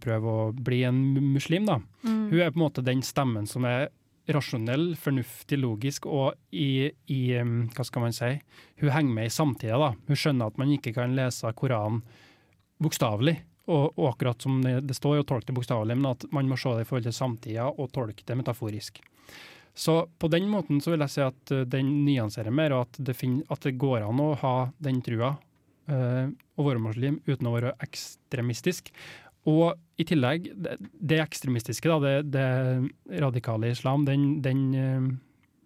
prøve 0.00 0.30
å 0.30 0.42
bli 0.54 0.84
en 0.86 0.98
muslim. 1.34 1.66
da. 1.66 1.80
Mm. 2.04 2.20
Hun 2.30 2.40
er 2.40 2.52
på 2.52 2.60
en 2.60 2.62
måte 2.62 2.84
den 2.86 3.02
stemmen 3.02 3.48
som 3.50 3.66
er 3.68 3.88
rasjonell, 4.34 4.94
fornuftig, 5.00 5.58
logisk, 5.58 6.06
og 6.06 6.34
i, 6.54 6.90
i, 7.10 7.20
hva 7.74 7.86
skal 7.86 8.04
man 8.04 8.14
si, 8.14 8.32
hun 8.82 8.92
henger 8.94 9.14
med 9.16 9.30
i 9.30 9.34
samtida. 9.34 9.78
da. 9.80 9.92
Hun 10.08 10.18
skjønner 10.18 10.50
at 10.50 10.60
man 10.60 10.72
ikke 10.74 10.94
kan 10.96 11.14
lese 11.16 11.52
Koranen 11.56 12.02
bokstavelig, 12.80 13.36
og, 13.70 13.92
og, 13.98 14.06
akkurat 14.14 14.42
som 14.42 14.58
det, 14.64 14.80
det 14.88 14.96
står, 14.96 15.20
å 15.20 15.28
tolke 15.28 15.50
det 15.50 15.56
bokstavelig, 15.58 15.96
men 15.98 16.10
at 16.10 16.26
man 16.34 16.48
må 16.50 16.58
se 16.58 16.72
det 16.74 16.86
i 16.86 16.88
forhold 16.88 17.06
til 17.06 17.16
samtida 17.16 17.68
og 17.70 17.92
tolke 17.94 18.26
det 18.26 18.38
metaforisk. 18.40 18.98
Så 19.76 20.02
på 20.18 20.28
den 20.32 20.48
måten 20.50 20.80
så 20.82 20.92
vil 20.92 21.04
jeg 21.04 21.14
si 21.14 21.22
at 21.22 21.52
uh, 21.54 21.62
den 21.68 21.92
nyanserer 22.06 22.54
mer, 22.54 22.74
og 22.74 22.88
at 22.88 22.98
det, 23.06 23.14
finner, 23.18 23.46
at 23.52 23.62
det 23.66 23.78
går 23.80 24.02
an 24.08 24.22
å 24.22 24.32
ha 24.40 24.54
den 24.82 24.98
trua 25.06 25.36
uh, 25.36 26.26
å 26.30 26.66
være 26.66 26.82
muslim 26.82 27.20
uten 27.28 27.46
å 27.46 27.54
være 27.54 27.76
ekstremistisk. 27.86 28.90
Og 29.48 29.72
i 30.00 30.04
tillegg, 30.08 30.50
det, 30.56 30.76
det 30.80 31.20
ekstremistiske, 31.22 31.88
da, 31.88 31.98
det, 32.00 32.32
det, 32.34 33.20
radikale 33.22 33.72
islam, 33.72 34.04
den, 34.08 34.40
den 34.44 34.64
uh, 34.76 35.06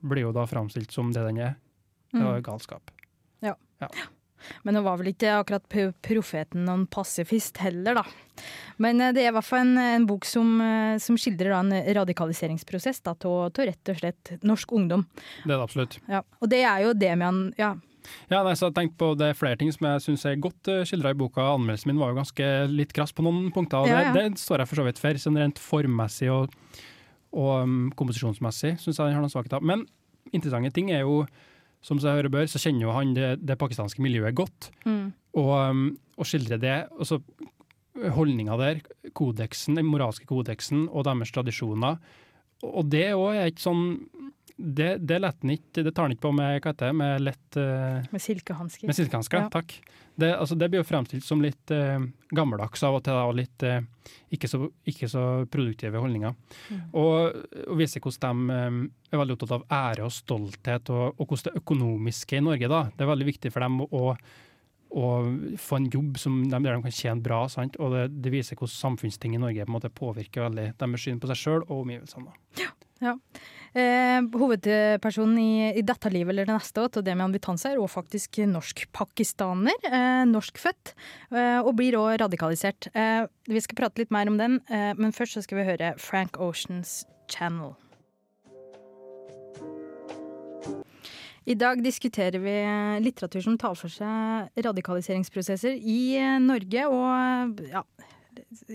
blir 0.07 0.29
jo 0.29 0.35
da 0.35 0.47
framstilt 0.47 0.95
som 0.95 1.13
det 1.15 1.25
den 1.27 1.41
er. 1.43 1.57
Det 2.15 2.23
var 2.23 2.39
mm. 2.39 2.45
galskap. 2.47 2.93
Ja. 3.43 3.57
ja. 3.83 3.89
Men 4.63 4.77
nå 4.77 4.83
var 4.85 5.01
vel 5.01 5.11
ikke 5.15 5.33
akkurat 5.41 5.65
profeten 6.05 6.67
noen 6.69 6.85
pasifist 6.93 7.59
heller, 7.65 7.99
da. 7.99 8.05
Men 8.83 9.03
uh, 9.03 9.11
det 9.17 9.25
er 9.25 9.33
i 9.33 9.35
hvert 9.35 9.49
fall 9.49 9.65
en, 9.65 9.81
en 9.97 10.07
bok 10.07 10.29
som, 10.29 10.55
uh, 10.63 10.95
som 11.03 11.19
skildrer 11.19 11.57
en 11.59 11.75
radikaliseringsprosess 11.99 13.03
av 13.11 13.27
rett 13.59 13.91
og 13.91 13.99
slett 13.99 14.37
norsk 14.47 14.77
ungdom. 14.79 15.03
Det 15.43 15.51
er 15.51 15.57
det 15.57 15.65
absolutt. 15.65 15.99
Ja. 16.07 16.23
Og 16.39 16.55
det 16.55 16.63
er 16.63 16.87
jo 16.87 16.95
det 16.95 17.11
med 17.19 17.27
han 17.27 17.43
ja, 17.59 17.75
ja, 18.31 18.41
nei, 18.45 18.55
så 18.59 18.69
jeg 18.69 18.77
tenkte 18.77 18.99
på 19.01 19.11
Det 19.19 19.31
er 19.31 19.39
flere 19.39 19.59
ting 19.61 19.71
som 19.75 19.87
jeg 19.89 20.03
syns 20.05 20.27
er 20.29 20.41
godt 20.43 20.71
eh, 20.73 20.83
skildra 20.89 21.15
i 21.15 21.19
boka. 21.19 21.47
Anmeldelsen 21.55 21.93
min 21.93 22.01
var 22.01 22.13
jo 22.13 22.21
ganske 22.21 22.51
litt 22.73 22.93
krass 22.97 23.15
på 23.17 23.25
noen 23.27 23.49
punkter, 23.55 23.85
og 23.85 23.91
ja, 23.93 24.07
ja. 24.09 24.13
Det, 24.15 24.27
det, 24.35 24.43
står 24.43 24.63
jeg 24.63 24.71
for 24.71 24.81
så 24.81 24.87
vidt 24.89 25.01
for. 25.03 25.21
Sånn 25.25 25.41
rent 25.41 25.63
formmessig 25.63 26.31
og, 26.33 26.55
og 27.35 27.53
um, 27.65 27.81
komposisjonsmessig 27.99 28.77
syns 28.83 29.01
jeg 29.01 29.09
den 29.09 29.17
har 29.17 29.25
noen 29.25 29.33
svakheter. 29.33 29.65
Men 29.65 29.87
interessante 30.33 30.75
ting 30.77 30.93
er 30.95 31.05
jo, 31.05 31.25
som 31.85 32.01
jeg 32.01 32.21
hører 32.21 32.33
bør, 32.33 32.49
så 32.51 32.61
kjenner 32.63 32.89
jo 32.89 32.95
han 32.97 33.17
det, 33.17 33.35
det 33.45 33.59
pakistanske 33.61 34.05
miljøet 34.05 34.37
godt. 34.37 34.71
Mm. 34.85 35.11
Og, 35.41 35.53
um, 35.55 35.87
og 36.19 36.31
skildrer 36.31 36.63
det. 36.63 36.79
og 36.99 37.09
så 37.11 37.21
Holdninga 37.95 38.57
der, 38.59 38.81
kodeksen, 39.15 39.77
den 39.79 39.87
moralske 39.87 40.27
kodeksen 40.27 40.89
og 40.91 41.05
deres 41.07 41.31
tradisjoner. 41.31 42.01
Og 42.67 42.89
det 42.91 43.13
òg 43.15 43.37
er 43.37 43.53
ikke 43.53 43.63
sånn 43.69 43.85
det, 44.57 44.97
det, 45.03 45.19
ikke, 45.51 45.83
det 45.83 45.91
tar 45.95 46.07
han 46.07 46.13
ikke 46.15 46.29
på 46.29 46.33
med 46.37 46.61
hva 46.61 46.71
heter 46.71 46.87
det, 46.87 46.95
med 46.95 47.23
lett 47.25 47.57
uh, 47.59 48.05
Med 48.13 48.23
silkehansker. 48.23 48.87
Med 48.87 48.97
silkehansker, 48.97 49.47
ja. 49.47 49.51
takk. 49.51 49.75
Det, 50.15 50.29
altså, 50.31 50.55
det, 50.55 50.69
blir 50.71 50.79
jo 50.79 50.87
fremstilt 50.87 51.27
som 51.27 51.43
litt 51.43 51.73
uh, 51.75 51.99
gammeldags 52.31 52.85
av 52.87 53.01
og 53.01 53.03
til, 53.03 53.19
og 53.19 53.35
litt 53.35 53.65
uh, 53.67 53.81
ikke, 54.31 54.51
så, 54.51 54.61
ikke, 54.87 55.11
så, 55.11 55.25
produktive 55.51 55.99
holdninger. 55.99 56.37
Mm. 56.71 56.85
Og, 57.01 57.43
og, 57.65 57.75
viser 57.81 58.05
hvordan 58.05 58.47
de 58.47 58.61
um, 58.71 58.81
er 59.11 59.23
veldig 59.25 59.37
opptatt 59.37 59.57
av 59.59 59.67
ære 59.75 60.07
og 60.07 60.15
stolthet, 60.15 60.95
og, 60.95 61.19
og 61.19 61.27
hvordan 61.27 61.49
det 61.49 61.65
økonomiske 61.65 62.39
i 62.39 62.47
Norge 62.47 62.71
da, 62.71 62.83
det 62.95 63.07
er 63.07 63.11
veldig 63.11 63.29
viktig 63.33 63.55
for 63.55 63.67
dem 63.67 63.83
å, 63.89 64.05
å 64.95 65.11
få 65.59 65.81
en 65.81 65.91
jobb 65.91 66.23
som 66.23 66.39
de, 66.45 66.55
der 66.55 66.77
de 66.77 66.87
kan 66.87 66.95
tjene 66.95 67.27
bra. 67.27 67.43
Sant? 67.51 67.75
Og 67.83 67.91
det, 67.97 68.07
det, 68.23 68.31
viser 68.39 68.55
hvordan 68.55 68.77
samfunnsting 68.77 69.35
i 69.35 69.43
Norge 69.43 69.67
på 69.67 69.73
en 69.73 69.79
måte 69.81 69.91
påvirker 69.91 70.47
veldig 70.47 70.71
deres 70.79 71.09
syn 71.09 71.19
på 71.19 71.31
seg 71.33 71.43
sjøl 71.43 71.67
og 71.67 71.81
omgivelsene. 71.81 72.39
Ja, 72.63 72.71
ja. 73.03 73.19
Eh, 73.75 74.21
hovedpersonen 74.39 75.39
i, 75.43 75.55
i, 75.75 75.83
dette 75.83 76.11
livet 76.15 76.31
eller 76.31 76.47
det 76.47 76.55
neste, 76.55 76.85
og 76.87 77.03
Demian 77.03 77.33
Vitanza, 77.35 77.73
er 77.73 77.81
også 77.83 77.99
faktisk 77.99 78.39
norsk-pakistaner. 78.47 79.89
Eh, 79.89 80.23
norskfødt. 80.31 80.95
Eh, 81.35 81.59
og 81.59 81.75
blir 81.81 81.99
òg 81.99 82.21
radikalisert. 82.23 82.87
Eh, 82.95 83.25
vi 83.51 83.63
skal 83.65 83.81
prate 83.83 84.05
litt 84.05 84.15
mer 84.15 84.31
om 84.31 84.39
den, 84.39 84.61
eh, 84.71 84.93
men 84.95 85.11
først 85.11 85.35
så 85.35 85.43
skal 85.43 85.59
vi 85.59 85.67
høre 85.73 85.95
Frank 85.99 86.39
Oceans 86.39 87.03
Channel. 87.27 87.75
I 91.45 91.59
dag 91.61 91.83
diskuterer 91.85 92.41
vi 92.41 92.55
litteratur 93.05 93.43
som 93.45 93.59
tar 93.61 93.75
for 93.77 93.93
seg 93.93 94.55
radikaliseringsprosesser 94.65 95.77
i 95.77 96.17
Norge 96.41 96.87
og 96.89 97.61
ja, 97.69 97.83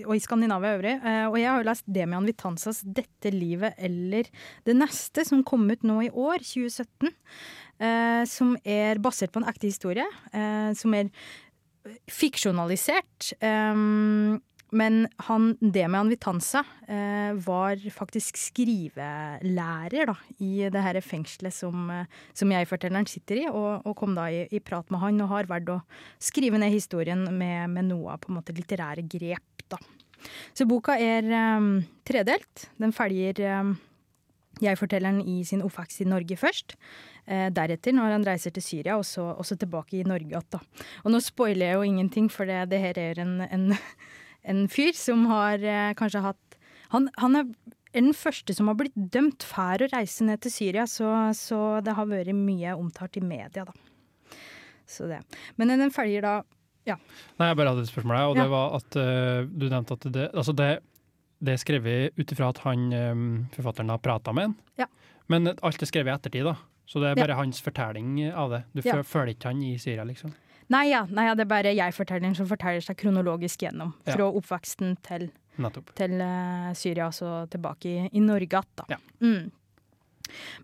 og 0.04 0.14
i 0.16 0.22
Skandinavia 0.22 0.76
øvrig. 0.76 0.96
Eh, 0.98 1.26
og 1.28 1.38
jeg 1.40 1.50
har 1.50 1.60
jo 1.60 1.68
lest 1.68 1.86
Demian 1.86 2.26
Vitanzas 2.28 2.82
'Dette 2.84 3.32
livet 3.34 3.74
eller 3.78 4.28
det 4.66 4.76
neste', 4.76 5.24
som 5.24 5.44
kom 5.44 5.70
ut 5.70 5.82
nå 5.82 6.00
i 6.06 6.10
år, 6.10 6.38
2017. 6.44 7.10
Eh, 7.80 8.24
som 8.28 8.56
er 8.64 9.00
basert 9.00 9.32
på 9.32 9.40
en 9.40 9.48
ekte 9.48 9.70
historie. 9.70 10.06
Eh, 10.32 10.72
som 10.74 10.94
er 10.94 11.10
fiksjonalisert. 12.08 13.32
Men 14.72 15.08
han, 15.26 15.56
Demian 15.58 16.08
Vitanza 16.12 16.62
var 17.42 17.80
faktisk 17.90 18.36
skrivelærer 18.36 20.06
da, 20.06 20.14
i 20.38 20.68
det 20.70 20.82
her 20.84 21.00
fengselet 21.00 21.56
som, 21.56 21.88
som 22.36 22.52
jeg-fortelleren 22.52 23.08
sitter 23.08 23.40
i, 23.40 23.46
og, 23.48 23.82
og, 23.82 23.96
kom 23.96 24.14
da 24.14 24.28
i, 24.30 24.44
i, 24.52 24.60
prat 24.60 24.86
med 24.92 25.00
han 25.00 25.24
og 25.24 25.32
har 25.32 25.50
valgt 25.50 25.72
å 25.74 25.80
skrive 26.22 26.60
ned 26.60 26.70
historien 26.70 27.24
med, 27.32 27.70
med 27.72 27.88
noe 27.88 28.14
på 28.20 28.30
en 28.30 28.38
måte 28.38 28.54
litterære 28.54 29.08
grep. 29.10 29.49
Da. 29.72 29.78
Så 30.56 30.66
boka 30.68 30.98
er 31.00 31.24
um, 31.56 31.78
tredelt. 32.06 32.66
Den 32.80 32.92
følger 32.92 33.40
um, 33.60 33.72
jeg-fortelleren 34.60 35.22
i 35.24 35.40
sin 35.48 35.64
oppvekst 35.64 36.02
i 36.04 36.08
Norge 36.10 36.36
først. 36.36 36.76
Eh, 37.30 37.46
deretter, 37.54 37.94
når 37.94 38.16
han 38.16 38.24
reiser 38.26 38.52
til 38.52 38.64
Syria, 38.64 38.96
og 38.98 39.06
så, 39.06 39.22
og 39.32 39.46
tilbake 39.46 40.00
i 40.00 40.06
Norge 40.08 40.26
igjen. 40.26 40.64
Og 41.04 41.12
nå 41.14 41.20
spoiler 41.22 41.70
jeg 41.70 41.78
jo 41.78 41.86
ingenting, 41.86 42.26
for 42.32 42.48
det, 42.48 42.66
det 42.72 42.80
her 42.82 42.98
er 42.98 43.22
en, 43.22 43.38
en 43.46 43.70
en 44.42 44.64
fyr 44.72 44.96
som 44.96 45.26
har 45.30 45.62
eh, 45.64 45.92
kanskje 45.98 46.24
hatt 46.24 46.56
han, 46.90 47.06
han, 47.20 47.36
er 47.38 47.50
den 47.94 48.14
første 48.16 48.54
som 48.54 48.70
har 48.70 48.78
blitt 48.78 48.96
dømt 48.96 49.44
for 49.46 49.82
å 49.82 49.90
reise 49.92 50.26
ned 50.26 50.40
til 50.42 50.52
Syria, 50.54 50.86
så, 50.90 51.30
så, 51.38 51.78
det 51.84 51.94
har 51.94 52.08
vært 52.10 52.34
mye 52.34 52.74
omtalt 52.78 53.18
i 53.18 53.22
media, 53.22 53.66
da. 53.66 54.38
Så 54.90 55.06
det. 55.06 55.20
Men 55.54 55.70
den 55.70 55.92
følger 55.94 56.24
da 56.24 56.32
ja. 56.88 56.96
Nei, 57.40 57.50
jeg 57.50 57.58
bare 57.60 57.74
hadde 57.74 57.84
et 57.84 57.90
spørsmål, 57.92 58.16
og 58.30 58.38
ja. 58.38 58.44
det 58.44 58.52
var 58.52 58.76
at 58.78 58.98
uh, 59.00 59.50
du 59.50 59.66
nevnte 59.68 59.98
at 59.98 60.08
det 60.14 60.26
Altså, 60.30 60.54
det, 60.56 60.70
det 61.40 61.54
er 61.54 61.62
skrevet 61.62 62.18
ut 62.18 62.34
ifra 62.34 62.50
at 62.54 62.62
han, 62.64 62.90
um, 62.92 63.24
forfatteren 63.54 63.92
har 63.92 64.02
prata 64.02 64.34
med 64.36 64.50
en. 64.50 64.58
Ja. 64.80 64.88
Men 65.30 65.52
alt 65.52 65.82
er 65.82 65.90
skrevet 65.90 66.10
i 66.10 66.16
ettertid, 66.16 66.48
da. 66.48 66.56
Så 66.90 66.98
det 67.02 67.12
er 67.12 67.20
bare 67.20 67.36
ja. 67.36 67.38
hans 67.38 67.60
fortelling 67.62 68.16
av 68.34 68.50
det. 68.50 68.64
Du 68.74 68.82
føler 68.82 69.36
ikke 69.36 69.52
han 69.52 69.60
i 69.62 69.76
Syria, 69.78 70.02
liksom? 70.08 70.32
Nei 70.70 70.86
ja, 70.90 71.04
nei, 71.10 71.26
ja, 71.26 71.36
det 71.38 71.44
er 71.44 71.50
bare 71.50 71.72
jeg-fortelleren 71.74 72.34
som 72.38 72.46
forteller 72.50 72.82
seg 72.84 72.98
kronologisk 72.98 73.62
gjennom. 73.64 73.92
Fra 74.06 74.26
ja. 74.26 74.30
oppveksten 74.30 74.96
til 75.06 75.30
til 75.98 76.14
uh, 76.24 76.70
Syria, 76.78 77.10
altså 77.10 77.44
tilbake 77.52 77.90
i, 77.90 78.04
i 78.16 78.20
Norge 78.24 78.46
igjen, 78.46 78.68
da. 78.80 78.86
Ja. 78.88 78.98
Mm. 79.20 79.50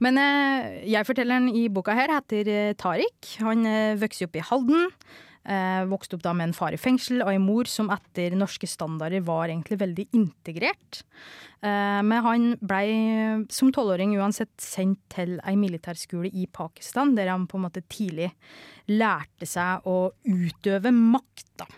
Men 0.01 0.21
uh, 0.23 0.69
jeg-fortelleren 0.89 1.51
i 1.53 1.67
boka 1.69 1.93
her 1.99 2.15
heter 2.15 2.73
Tariq. 2.81 3.35
Han 3.45 3.67
uh, 3.67 3.99
vokser 4.01 4.31
opp 4.31 4.39
i 4.39 4.45
Halden. 4.47 4.89
Eh, 5.47 5.85
vokste 5.87 6.17
opp 6.17 6.25
da 6.25 6.33
med 6.35 6.49
en 6.49 6.57
far 6.57 6.75
i 6.75 6.81
fengsel 6.81 7.21
og 7.23 7.31
en 7.31 7.45
mor 7.47 7.69
som 7.71 7.87
etter 7.95 8.35
norske 8.35 8.67
standarder 8.67 9.23
var 9.23 9.47
egentlig 9.47 9.79
veldig 9.79 10.09
integrert. 10.19 11.05
Eh, 11.63 12.01
men 12.03 12.25
han 12.25 12.49
blei 12.59 13.47
som 13.55 13.71
tolvåring 13.71 14.17
uansett 14.19 14.57
sendt 14.59 15.05
til 15.15 15.37
ei 15.47 15.55
militærskole 15.55 16.33
i 16.35 16.49
Pakistan, 16.51 17.15
der 17.15 17.31
han 17.31 17.47
på 17.47 17.61
en 17.61 17.67
måte 17.69 17.85
tidlig 17.87 18.33
lærte 18.91 19.47
seg 19.47 19.87
å 19.87 20.11
utøve 20.27 20.91
makt, 20.91 21.49
da. 21.63 21.71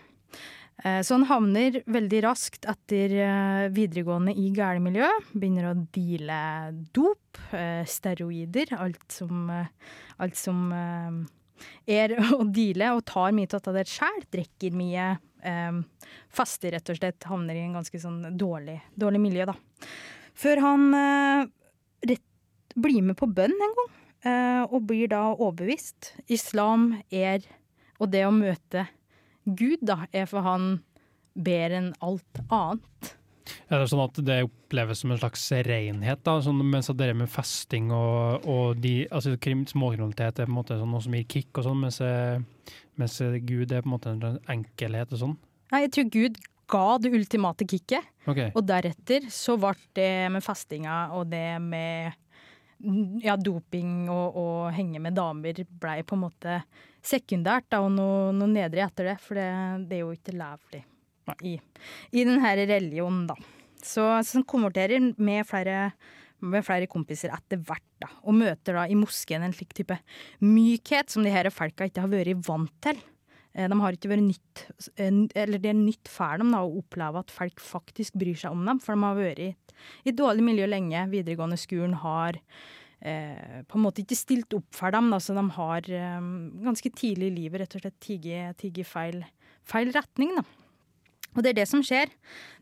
Eh, 0.81 1.01
Så 1.05 1.19
han 1.19 1.29
havner 1.29 1.83
veldig 1.85 2.25
raskt 2.25 2.65
etter 2.65 3.69
videregående 3.69 4.33
i 4.33 4.49
gæremiljø. 4.49 5.09
Begynner 5.35 5.69
å 5.69 5.79
deale 5.93 6.73
dop, 6.89 7.37
steroider, 7.85 8.73
alt 8.79 9.11
som, 9.13 9.49
alt 10.17 10.35
som 10.39 10.71
er 11.89 12.15
å 12.39 12.43
deale, 12.45 12.93
og 12.95 13.05
tar 13.09 13.35
mye 13.35 13.59
av 13.59 13.75
det 13.75 13.85
sjøl. 13.91 14.23
Drikker 14.33 14.75
mye. 14.77 15.11
Um, 15.39 15.83
Faster, 16.33 16.73
rett 16.75 16.91
og 16.91 16.99
slett. 16.99 17.29
Havner 17.29 17.57
i 17.57 17.63
en 17.67 17.77
ganske 17.79 18.01
sånn 18.01 18.21
dårlig, 18.39 18.79
dårlig 18.99 19.23
miljø, 19.23 19.47
da. 19.49 19.55
Før 20.39 20.63
han 20.63 20.89
uh, 20.95 21.45
rett, 22.07 22.25
blir 22.79 23.03
med 23.03 23.17
på 23.19 23.27
bønn 23.27 23.55
en 23.55 23.77
gang, 23.79 23.93
uh, 24.27 24.63
og 24.69 24.85
blir 24.91 25.11
da 25.11 25.25
overbevist. 25.31 26.13
Islam 26.31 26.93
er, 27.11 27.43
og 27.99 28.11
det 28.13 28.25
å 28.27 28.35
møte 28.35 28.87
Gud, 29.49 29.81
da, 29.81 30.03
er 30.13 30.27
for 30.29 30.45
han 30.45 30.77
bedre 31.33 31.79
enn 31.79 31.93
alt 32.05 32.43
annet. 32.51 33.15
Er 33.69 33.81
det 33.81 33.89
sånn 33.91 34.03
at 34.03 34.19
det 34.25 34.37
oppleves 34.45 35.03
som 35.03 35.13
en 35.13 35.19
slags 35.21 35.47
renhet, 35.65 36.21
da, 36.25 36.37
sånn, 36.43 36.61
mens 36.69 36.91
at 36.91 36.99
det 36.99 37.09
med 37.17 37.31
festing 37.31 37.89
og, 37.95 38.45
og 38.49 38.79
de, 38.83 38.93
altså, 39.07 39.35
krim, 39.41 39.65
småkriminalitet 39.69 40.43
er 40.43 40.49
på 40.49 40.53
en 40.53 40.59
måte 40.59 40.77
sånn, 40.79 40.93
noe 40.93 41.05
som 41.05 41.17
gir 41.17 41.27
kick 41.29 41.61
og 41.61 41.67
sånn, 41.67 41.83
mens, 41.83 41.99
eh, 42.05 42.77
mens 42.99 43.19
Gud 43.47 43.73
er 43.73 43.83
på 43.83 43.89
en 43.89 43.95
måte 43.95 44.13
en 44.15 44.39
enkelhet 44.55 45.13
og 45.15 45.23
sånn? 45.23 45.35
Nei, 45.73 45.83
jeg 45.85 45.93
tror 45.95 46.09
Gud 46.15 46.39
ga 46.69 46.85
det 47.01 47.13
ultimate 47.17 47.65
kicket, 47.69 48.09
okay. 48.29 48.51
og 48.53 48.65
deretter 48.69 49.29
så 49.33 49.57
ble 49.61 49.75
det 49.97 50.11
med 50.33 50.45
festinga 50.45 50.99
og 51.17 51.31
det 51.31 51.57
med 51.63 52.13
ja, 53.23 53.35
doping 53.35 54.07
og, 54.11 54.37
og 54.39 54.69
henge 54.75 55.01
med 55.03 55.17
damer 55.17 55.65
blei 55.81 55.99
på 56.07 56.15
en 56.15 56.23
måte 56.27 56.61
sekundært, 57.05 57.67
da, 57.71 57.81
og 57.83 57.91
noe, 57.95 58.29
noe 58.35 58.51
nedre 58.51 58.85
etter 58.85 59.11
det, 59.11 59.19
for 59.23 59.39
det, 59.39 59.49
det 59.89 59.99
er 59.99 60.05
jo 60.05 60.15
ikke 60.15 60.35
levelig 60.37 60.85
i, 61.45 61.57
i 62.11 62.25
denne 62.27 62.53
religionen, 62.59 63.27
da. 63.29 63.37
Så, 63.79 64.03
så 64.27 64.41
konverterer 64.43 65.13
med 65.17 65.47
flere, 65.47 65.91
med 66.43 66.65
flere 66.67 66.89
kompiser 66.91 67.31
etter 67.35 67.61
hvert, 67.63 67.85
da, 68.01 68.09
og 68.23 68.35
møter 68.39 68.75
da 68.75 68.87
i 68.87 68.97
moskeen 68.99 69.45
en 69.45 69.55
slik 69.55 69.73
type 69.77 69.95
mykhet 70.43 71.11
som 71.11 71.23
de 71.23 71.31
her 71.31 71.47
folka 71.53 71.87
ikke 71.87 72.03
har 72.03 72.11
vært 72.11 72.43
vant 72.47 72.75
til. 72.83 72.99
Eh, 73.55 73.69
De 73.71 73.79
har 73.79 73.95
ikke 73.95 74.11
vært 74.11 74.27
nytt, 74.27 74.65
eh, 74.97 75.23
eller 75.39 75.63
det 75.63 75.71
er 75.71 75.79
nytt 75.79 76.11
for 76.11 76.43
dem 76.43 76.51
da, 76.55 76.65
å 76.65 76.81
oppleve 76.83 77.23
at 77.23 77.31
folk 77.31 77.63
faktisk 77.63 78.19
bryr 78.19 78.37
seg 78.39 78.51
om 78.55 78.67
dem, 78.67 78.83
for 78.83 78.95
de 78.95 79.07
har 79.07 79.19
vært 79.19 79.47
i 79.47 79.49
i 80.03 80.11
dårlig 80.11 80.43
miljø 80.43 80.67
lenge. 80.67 81.05
Videregående 81.11 81.57
skolen 81.59 81.93
har 82.01 82.37
eh, 83.01 83.61
på 83.67 83.77
en 83.77 83.85
måte 83.85 84.03
ikke 84.03 84.17
stilt 84.19 84.55
opp 84.57 84.67
for 84.75 84.91
dem, 84.95 85.09
da, 85.13 85.19
så 85.23 85.35
de 85.37 85.43
har 85.55 85.87
eh, 85.87 86.29
ganske 86.65 86.91
tidlig 86.95 87.31
i 87.31 87.35
livet 87.37 87.63
rett 87.63 87.77
og 87.77 87.85
slett 87.85 87.99
tigget 88.03 88.87
feil, 88.89 89.23
feil 89.67 89.93
retning. 89.95 90.35
Da. 90.39 90.43
Og 91.35 91.43
det 91.43 91.53
er 91.53 91.59
det 91.61 91.67
som 91.69 91.83
skjer. 91.85 92.11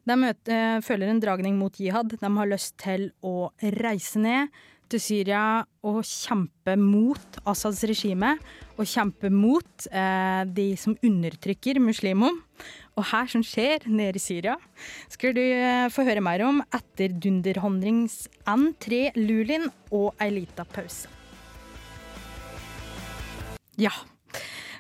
De 0.07 0.15
møter, 0.19 0.53
eh, 0.53 0.81
føler 0.81 1.12
en 1.12 1.21
dragning 1.24 1.57
mot 1.59 1.74
jihad. 1.74 2.17
De 2.19 2.29
har 2.38 2.47
lyst 2.47 2.77
til 2.77 3.12
å 3.24 3.51
reise 3.62 4.19
ned 4.19 4.50
til 4.87 5.01
Syria 5.03 5.65
og 5.83 6.00
kjempe 6.07 6.77
mot 6.79 7.39
Assads 7.48 7.83
regime. 7.89 8.37
Og 8.77 8.87
kjempe 8.87 9.31
mot 9.33 9.87
eh, 9.92 10.44
de 10.46 10.75
som 10.79 10.96
undertrykker 11.03 11.79
muslimer. 11.83 12.31
Og 12.98 13.05
her 13.11 13.27
som 13.29 13.44
skjer 13.46 13.85
nede 13.85 14.18
i 14.18 14.24
Syria, 14.24 14.55
skal 15.11 15.35
du 15.37 15.44
eh, 15.44 15.87
få 15.94 16.05
høre 16.07 16.24
mer 16.24 16.42
om 16.48 16.63
etter 16.74 17.13
dunderhandlings 17.13 18.25
N3 18.48 19.11
Lulin 19.20 19.68
og 19.92 20.15
ei 20.24 20.31
lita 20.33 20.65
pause. 20.65 21.11
Ja. 23.77 23.94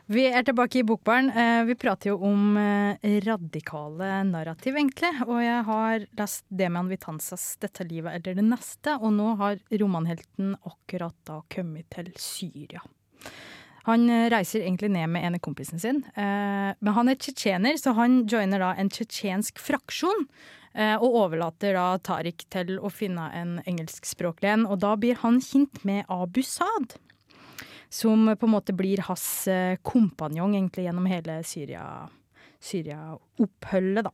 Vi 0.07 0.23
er 0.31 0.45
tilbake 0.47 0.79
i 0.79 0.85
Bokbaren. 0.87 1.29
Eh, 1.29 1.65
Vi 1.67 1.75
prater 1.75 2.13
jo 2.13 2.21
om 2.23 2.55
eh, 2.57 3.19
radikale 3.25 4.21
narrativ, 4.23 4.77
egentlig. 4.79 5.09
Og 5.27 5.41
jeg 5.43 5.63
har 5.67 6.05
lest 6.15 6.45
Demian 6.47 6.87
Vitanzas 6.87 7.57
'Dette 7.59 7.83
livet 7.83 8.15
eller 8.15 8.37
det 8.37 8.45
neste', 8.45 8.95
og 9.01 9.11
nå 9.11 9.33
har 9.35 9.59
romanhelten 9.67 10.53
akkurat 10.63 11.15
da 11.27 11.41
kommet 11.51 11.89
til 11.91 12.13
Syria. 12.15 12.79
Han 13.83 14.09
eh, 14.09 14.29
reiser 14.31 14.63
egentlig 14.63 14.93
ned 14.95 15.11
med 15.11 15.27
ene 15.27 15.41
kompisen 15.43 15.79
sin, 15.79 15.99
men 16.15 16.93
han 16.95 17.09
er 17.09 17.19
tsjetsjener, 17.19 17.75
så 17.75 17.91
han 17.95 18.21
joiner 18.27 18.63
da 18.63 18.71
en 18.77 18.89
tsjetsjensk 18.89 19.59
fraksjon. 19.59 20.27
Og 20.77 21.15
overlater 21.23 21.73
da 21.73 21.97
Tariq 21.97 22.43
til 22.53 22.75
å 22.77 22.91
finne 22.93 23.31
en 23.33 23.55
engelskspråklig 23.65 24.51
en, 24.51 24.65
og 24.69 24.77
da 24.83 24.91
blir 24.95 25.17
han 25.23 25.39
kjent 25.41 25.81
med 25.87 26.05
Abu 26.07 26.43
Saad 26.45 26.99
som 27.89 28.27
på 28.35 28.47
en 28.47 28.53
måte 28.53 28.75
blir 28.75 29.01
hans 29.07 29.47
eh, 29.47 29.77
kompanjong 29.81 30.55
egentlig 30.57 30.87
gjennom 30.87 31.07
hele 31.09 31.39
Syria- 31.47 32.09
Syria-oppholdet, 32.63 34.07
da. 34.09 34.11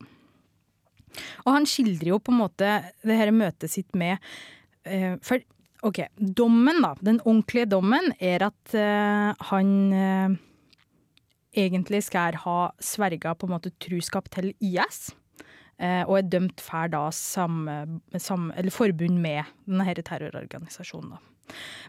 Og 1.45 1.51
han 1.53 1.65
skildrer 1.69 2.13
jo 2.13 2.19
på 2.19 2.33
en 2.33 2.41
måte 2.41 2.69
det 3.05 3.17
her 3.19 3.31
møtet 3.35 3.71
sitt 3.71 3.93
med 3.97 4.17
eh, 4.83 5.15
For 5.21 5.41
OK, 5.83 5.99
dommen, 6.17 6.79
da. 6.81 6.93
Den 7.03 7.19
ordentlige 7.25 7.67
dommen 7.73 8.13
er 8.23 8.45
at 8.47 8.75
eh, 8.77 9.33
han 9.49 9.73
eh, 9.93 10.37
egentlig 11.65 12.03
skal 12.07 12.39
ha 12.45 12.71
sverga 12.81 13.35
på 13.35 13.49
en 13.49 13.55
måte 13.57 13.73
truskap 13.83 14.29
til 14.33 14.53
IS. 14.63 15.11
eh, 15.77 16.03
og 16.07 16.17
er 16.17 16.29
dømt 16.29 16.61
for 16.61 16.87
da 16.87 17.09
eller 17.35 18.71
forbund 18.71 19.19
med 19.19 19.43
denne 19.65 20.03
terrororganisasjonen. 20.07 21.17
da. 21.17 21.32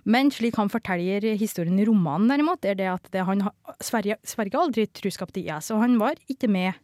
Men 0.05 0.33
slik 0.35 0.59
han 0.61 0.73
forteller 0.73 1.25
historien 1.41 1.79
i 1.81 1.87
romanen, 1.89 2.29
derimot, 2.33 2.65
er 2.65 2.79
det 2.79 2.89
at 2.93 3.11
det, 3.15 3.25
han 3.29 3.45
Sverige, 3.83 4.19
sverga 4.27 4.63
aldri 4.65 4.87
truskap 4.93 5.33
til 5.35 5.49
IS. 5.49 5.71
Og 5.75 5.83
han 5.85 5.99
var 6.01 6.19
ikke 6.31 6.51
med 6.51 6.75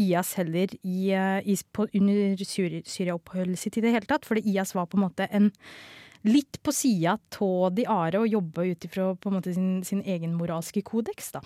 IS 0.00 0.34
heller 0.38 0.72
i, 0.80 1.10
eh, 1.12 1.40
i, 1.44 1.56
på, 1.72 1.86
under 1.94 2.44
Syri- 2.46 2.84
Syria-oppholdet 2.88 3.60
sitt 3.60 3.76
i 3.76 3.84
det 3.84 3.94
hele 3.96 4.08
tatt. 4.08 4.28
Fordi 4.28 4.44
IS 4.48 4.74
var 4.76 4.88
på 4.88 4.98
en 4.98 5.06
måte 5.08 5.28
en 5.30 5.50
litt 6.28 6.60
på 6.62 6.72
sida 6.74 7.16
av 7.16 7.74
de 7.74 7.86
are 7.88 8.20
og 8.20 8.28
jobba 8.28 8.66
ut 8.68 8.84
ifra 8.84 9.14
sin, 9.44 9.82
sin 9.84 10.02
egen 10.04 10.36
moralske 10.36 10.82
kodeks. 10.84 11.32
da. 11.32 11.44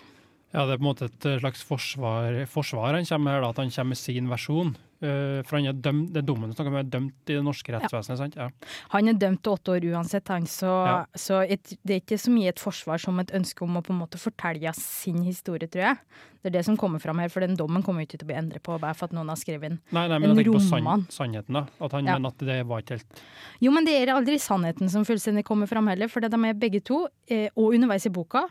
Ja, 0.55 0.67
det 0.67 0.77
er 0.77 0.79
på 0.79 0.85
en 0.85 0.91
måte 0.93 1.07
et 1.11 1.27
eh, 1.27 1.41
slags 1.43 1.63
forsvar, 1.67 2.45
forsvar 2.47 2.95
han 2.95 3.07
kommer 3.07 3.25
med 3.25 3.35
her, 3.35 3.43
da, 3.43 3.51
at 3.51 3.63
han 3.63 3.75
kommer 3.75 3.95
med 3.95 3.99
sin 3.99 4.31
versjon. 4.31 4.77
Eh, 5.05 5.43
for 5.45 5.59
han 5.59 5.67
er 5.69 5.77
dømt, 5.85 6.13
det 6.15 6.23
er 6.23 6.27
dommen 6.29 6.49
du 6.49 6.57
snakker 6.57 6.73
om, 6.73 6.79
er 6.81 6.89
dømt 6.89 7.29
i 7.29 7.35
det 7.37 7.43
norske 7.45 7.75
rettsvesenet, 7.75 8.21
sant? 8.21 8.37
Ja. 8.41 8.47
Han 8.95 9.11
er 9.13 9.19
dømt 9.21 9.43
til 9.45 9.53
åtte 9.53 9.75
år 9.75 9.87
uansett, 9.93 10.29
han, 10.33 10.47
så, 10.49 10.71
Ja. 10.87 10.95
så 11.19 11.43
et, 11.45 11.75
det 11.85 11.95
er 11.97 12.01
ikke 12.01 12.19
så 12.23 12.33
mye 12.33 12.49
et 12.55 12.63
forsvar 12.63 13.03
som 13.03 13.19
et 13.21 13.33
ønske 13.37 13.67
om 13.67 13.77
å 13.77 13.83
på 13.85 13.93
en 13.93 14.01
måte 14.01 14.21
fortelle 14.23 14.73
sin 14.79 15.21
historie, 15.27 15.69
tror 15.69 15.83
jeg. 15.91 15.99
Det 16.45 16.51
er 16.53 16.59
det 16.59 16.65
som 16.67 16.77
kommer 16.77 17.01
fram 17.01 17.19
her, 17.21 17.29
for 17.33 17.41
den 17.41 17.57
dommen 17.57 17.83
kommer 17.83 18.01
jo 18.05 18.09
ikke 18.09 18.19
til 18.21 18.27
å 18.27 18.33
bli 18.33 18.37
endret 18.41 18.63
på 18.65 18.79
bare 18.81 18.95
for 18.97 19.07
at 19.09 19.13
noen 19.17 19.29
har 19.33 19.37
skrevet 19.41 19.69
den. 19.71 19.79
Nei, 19.93 20.09
nei, 20.09 20.19
men 20.19 20.31
En 20.31 20.37
jeg 20.37 20.45
tenker 20.47 20.59
på 20.59 20.65
sann, 20.69 21.07
sannheten, 21.09 21.53
da. 21.55 21.67
At 21.81 21.93
han 21.93 22.05
Ja. 22.07 22.19
mener 22.19 22.29
at 22.29 22.39
det 22.39 22.67
var 22.67 22.81
ikke 22.83 22.97
helt 22.99 23.23
Jo, 23.61 23.71
men 23.71 23.85
det 23.85 23.95
er 24.01 24.13
aldri 24.15 24.37
sannheten 24.39 24.89
som 24.91 25.05
fullstendig 25.05 25.45
kommer 25.45 25.67
fram 25.67 25.87
heller, 25.89 26.09
for 26.09 26.21
de 26.21 26.29
er 26.29 26.55
begge 26.55 26.83
to, 26.85 27.09
eh, 27.29 27.49
og 27.57 27.73
underveis 27.75 28.07
i 28.07 28.11
boka, 28.11 28.49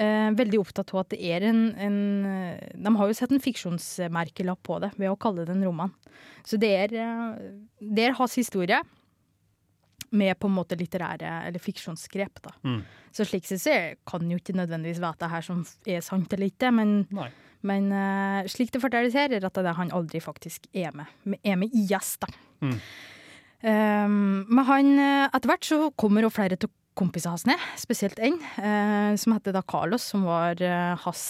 eh, 0.00 0.30
veldig 0.36 0.60
opptatt 0.62 0.92
av 0.94 1.02
at 1.02 1.12
det 1.14 1.20
er 1.32 1.44
en, 1.50 1.60
en 1.80 1.98
eh, 2.28 2.70
De 2.74 2.94
har 2.96 3.10
jo 3.10 3.16
sett 3.16 3.34
en 3.34 3.42
fiksjonsmerkelapp 3.42 4.62
på 4.66 4.78
det 4.82 4.92
ved 4.96 5.12
å 5.12 5.18
kalle 5.20 5.44
det 5.46 5.54
en 5.56 5.66
roman. 5.68 5.92
Så 6.46 6.60
det 6.60 6.70
er, 6.76 6.96
eh, 6.96 7.52
det 7.80 8.08
er 8.08 8.16
hans 8.18 8.38
historie 8.40 8.80
med 10.10 10.34
på 10.42 10.48
en 10.50 10.56
måte 10.56 10.74
litterære 10.78 11.36
eller 11.46 11.62
fiksjonsgrep, 11.62 12.40
da. 12.42 12.54
Mm. 12.66 12.80
Så 13.14 13.26
slik 13.28 13.46
sett 13.46 13.62
så 13.62 13.76
kan 14.08 14.26
jo 14.30 14.40
ikke 14.40 14.56
nødvendigvis 14.58 15.02
vite 15.02 15.28
her 15.30 15.46
som 15.46 15.62
er 15.86 16.02
sant 16.02 16.32
eller 16.34 16.50
ikke, 16.50 16.72
men, 16.74 17.04
men 17.66 17.92
eh, 17.94 18.50
slik 18.50 18.74
det 18.74 18.82
fortelles 18.82 19.14
her, 19.14 19.30
er 19.30 19.46
at 19.46 19.54
det 19.54 19.70
er 19.70 19.78
han 19.78 19.94
aldri 19.94 20.22
faktisk 20.24 20.66
er 20.74 20.96
med. 20.96 21.14
Er 21.44 21.60
med 21.60 21.70
i 21.70 21.86
IS, 21.86 22.16
da. 22.22 22.30
Mm. 22.64 22.76
Um, 23.60 24.12
men 24.48 24.64
han, 24.64 24.86
etter 25.26 25.50
hvert 25.50 25.66
så 25.68 25.78
kommer 26.00 26.24
jo 26.24 26.30
flere 26.32 26.56
til 26.56 26.70
kompisene 27.00 27.34
hans 27.34 27.46
ned, 27.48 27.68
spesielt 27.80 28.20
en, 28.22 28.36
eh, 28.60 29.12
som 29.20 29.34
heter 29.36 29.56
da 29.56 29.64
Carlos, 29.64 30.04
som 30.12 30.26
var 30.28 30.60
eh, 30.62 30.92
hans 31.04 31.24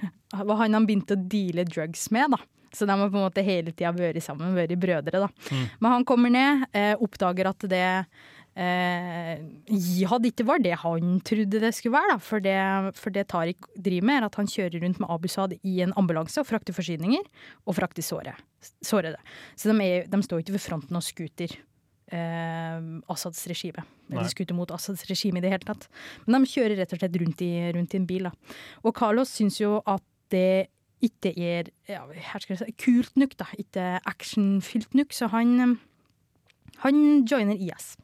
var 0.48 0.62
han 0.62 0.78
han 0.78 0.86
begynte 0.86 1.18
å 1.18 1.26
deale 1.26 1.66
drugs 1.68 2.08
med, 2.14 2.36
da. 2.36 2.40
Så 2.76 2.86
de 2.86 2.92
har 2.92 3.10
på 3.10 3.16
en 3.16 3.24
måte 3.24 3.44
hele 3.44 3.72
tida 3.72 3.92
vært 3.96 4.20
sammen, 4.24 4.56
vært 4.56 4.76
brødre, 4.80 5.22
da. 5.22 5.28
Mm. 5.50 5.66
Men 5.80 5.94
han 5.94 6.08
kommer 6.08 6.32
ned, 6.32 6.66
eh, 6.76 6.94
oppdager 7.02 7.48
at 7.48 7.68
det 7.70 7.84
eh, 8.56 9.44
jihad 9.68 10.26
ikke 10.28 10.46
var 10.48 10.60
det 10.64 10.74
han 10.82 11.20
trodde 11.26 11.62
det 11.62 11.72
skulle 11.76 11.96
være. 11.96 12.16
Da. 12.16 12.18
For, 12.26 12.44
det, 12.44 12.58
for 12.98 13.14
det 13.14 13.28
Tariq 13.32 13.70
driver 13.74 14.10
med, 14.10 14.18
er 14.18 14.28
at 14.28 14.40
han 14.40 14.50
kjører 14.50 14.84
rundt 14.84 15.00
med 15.02 15.12
Abusad 15.12 15.56
i 15.60 15.78
en 15.84 15.94
ambulanse 16.00 16.42
og 16.42 16.48
frakter 16.50 16.76
forsyninger, 16.76 17.24
og 17.64 17.78
frakter 17.78 18.04
såre, 18.04 18.36
sårede. 18.84 19.20
Så 19.56 19.70
de, 19.70 19.78
er, 19.84 20.10
de, 20.10 20.22
står 20.26 20.44
ikke 20.44 20.58
ved 20.58 20.66
fronten 20.66 20.98
og 21.00 21.06
skuter 21.06 21.56
eh, 22.12 22.78
Assads 23.12 23.46
regime. 23.50 23.84
Eller 24.10 24.30
skuter 24.30 24.56
mot 24.56 24.70
Assads 24.74 25.04
regime 25.10 25.40
i 25.40 25.44
det 25.44 25.52
hele 25.54 25.66
tatt. 25.66 25.88
Men 26.26 26.44
de 26.44 26.52
kjører 26.52 26.78
rett 26.80 26.94
og 26.94 27.02
slett 27.02 27.18
rundt 27.22 27.42
i, 27.44 27.52
rundt 27.76 27.94
i 27.94 28.00
en 28.00 28.08
bil. 28.08 28.28
Da. 28.28 28.56
Og 28.84 28.96
Carlos 28.96 29.32
syns 29.34 29.60
jo 29.60 29.80
at 29.86 30.04
det 30.34 30.68
ikke 31.04 31.32
er 31.36 31.68
ja, 31.90 32.02
si, 32.40 32.72
kult 32.80 33.18
nok, 33.20 33.36
da. 33.38 33.50
Ikke 33.60 33.84
actionfylt 34.08 34.96
nok. 34.96 35.12
Så 35.14 35.28
han, 35.34 35.76
han 36.82 37.02
joiner 37.28 37.58
IS. 37.58 37.94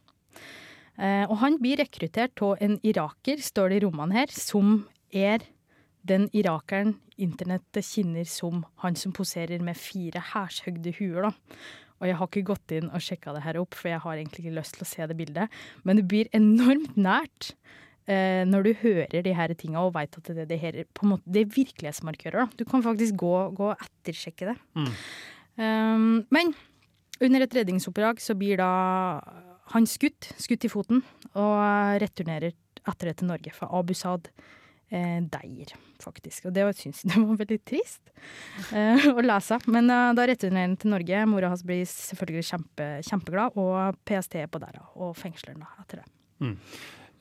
Eh, 1.01 1.25
og 1.25 1.39
han 1.41 1.57
blir 1.63 1.81
rekruttert 1.81 2.43
av 2.45 2.61
en 2.63 2.77
iraker, 2.85 3.41
står 3.41 3.73
det 3.73 3.81
i 3.81 3.85
rommene 3.87 4.19
her, 4.19 4.35
som 4.35 4.83
er 5.09 5.47
den 6.07 6.27
irakeren 6.35 6.97
internettet 7.23 7.87
kjenner 7.87 8.27
som 8.29 8.65
han 8.83 8.97
som 8.99 9.15
poserer 9.15 9.63
med 9.63 9.79
fire 9.79 10.23
hærshøgde 10.33 10.95
huer. 10.99 11.31
da. 11.31 11.33
Og 12.03 12.11
jeg 12.11 12.19
har 12.19 12.29
ikke 12.29 12.49
gått 12.51 12.75
inn 12.75 12.91
og 12.91 13.03
sjekka 13.05 13.37
det 13.37 13.45
her 13.45 13.61
opp, 13.61 13.77
for 13.79 13.93
jeg 13.93 14.03
har 14.03 14.19
egentlig 14.19 14.43
ikke 14.43 14.57
lyst 14.59 14.75
til 14.77 14.85
å 14.85 14.91
se 14.91 15.07
det 15.07 15.17
bildet. 15.19 15.61
Men 15.87 16.01
det 16.01 16.07
blir 16.11 16.31
enormt 16.35 16.97
nært 16.99 17.53
eh, 18.11 18.43
når 18.49 18.67
du 18.67 18.73
hører 18.83 19.23
de 19.23 19.37
her 19.39 19.55
tinga 19.59 19.85
og 19.87 19.95
veit 19.95 20.19
at 20.19 20.33
det, 20.35 20.49
det, 20.51 20.59
her, 20.59 20.83
måte, 21.07 21.23
det 21.31 21.45
er 21.45 21.55
virkelighetsmarkører. 21.55 22.43
Da. 22.43 22.59
Du 22.59 22.67
kan 22.67 22.83
faktisk 22.83 23.21
gå, 23.23 23.35
gå 23.55 23.71
og 23.71 23.87
ettersjekke 23.87 24.51
det. 24.51 24.59
Mm. 24.75 24.91
Um, 25.63 26.11
men 26.35 26.55
under 27.23 27.45
et 27.45 27.55
redningsoppdrag 27.55 28.19
så 28.25 28.35
blir 28.39 28.59
da 28.59 28.73
han 29.73 29.87
skutt, 29.87 30.33
skutt 30.43 30.67
i 30.67 30.71
foten, 30.73 31.05
og 31.39 32.03
returnerer 32.03 32.51
etter 32.83 33.09
det 33.09 33.21
til 33.21 33.31
Norge. 33.31 33.55
fra 33.55 33.71
Abu 33.71 33.95
Saad 33.95 34.27
eh, 34.93 35.19
deier, 35.33 35.73
faktisk. 36.03 36.47
Og 36.51 36.55
det 36.57 36.69
syns 36.79 37.03
jeg 37.09 37.25
var 37.25 37.41
veldig 37.43 37.61
trist 37.69 38.13
eh, 38.71 39.09
å 39.13 39.25
lese. 39.25 39.59
Men 39.73 39.91
eh, 39.91 40.09
da 40.19 40.27
returnerer 40.29 40.69
han 40.69 40.79
til 40.81 40.95
Norge. 40.95 41.27
Mora 41.33 41.53
hans 41.53 41.65
blir 41.67 41.85
selvfølgelig 41.89 42.49
kjempe, 42.53 42.89
kjempeglad, 43.09 43.57
og 43.61 44.03
PST 44.09 44.43
er 44.45 44.51
på 44.53 44.63
der 44.63 44.83
og 44.95 45.15
fengsler 45.19 45.57
ham 45.57 45.65
etter 45.83 46.03
det. 46.03 46.11
Mm. 46.43 46.59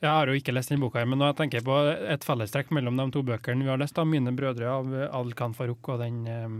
Jeg 0.02 0.10
har 0.10 0.26
jo 0.26 0.34
ikke 0.34 0.50
lest 0.50 0.72
den 0.72 0.80
boka, 0.82 0.98
her, 0.98 1.06
men 1.06 1.20
tenker 1.38 1.60
jeg 1.60 1.62
tenker 1.62 1.66
på 1.68 1.74
et 2.10 2.24
fellestrekk 2.26 2.72
mellom 2.74 2.96
de 2.98 3.04
to 3.14 3.20
bøkene 3.22 3.62
vi 3.62 3.70
har 3.70 3.78
lest, 3.78 3.94
da, 3.94 4.02
'Mine 4.02 4.32
brødre' 4.34 4.66
av 4.66 4.88
Al-Khan 5.14 5.54
Farouk 5.54 5.92
og 5.94 6.00
den, 6.02 6.16
um, 6.26 6.56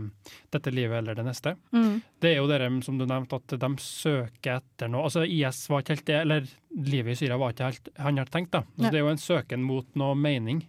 'Dette 0.49 0.71
livet 0.71 1.01
eller 1.01 1.13
det 1.19 1.25
neste', 1.27 1.57
Mm. 1.73 2.01
det 2.21 2.29
er 2.31 2.37
jo 2.39 2.47
dere 2.47 2.69
som 2.81 2.97
du 2.97 3.05
nevnte, 3.05 3.35
at 3.35 3.59
de 3.59 3.69
søker 3.83 4.61
etter 4.61 4.87
noe. 4.87 5.03
Altså 5.03 5.27
IS 5.27 5.67
var 5.67 5.81
ikke 5.81 5.95
helt 5.97 6.05
det, 6.05 6.21
eller 6.21 6.47
livet 6.71 7.11
i 7.11 7.15
Syria 7.19 7.37
var 7.37 7.51
ikke 7.51 7.67
helt 7.67 7.89
han 7.97 8.15
hadde 8.15 8.31
tenkt. 8.31 8.51
da. 8.51 8.59
Altså, 8.59 8.83
Ja. 8.83 8.89
Det 8.91 8.95
er 8.95 9.03
jo 9.03 9.11
en 9.11 9.17
søken 9.17 9.61
mot 9.61 9.85
noe 9.93 10.15
mening. 10.15 10.63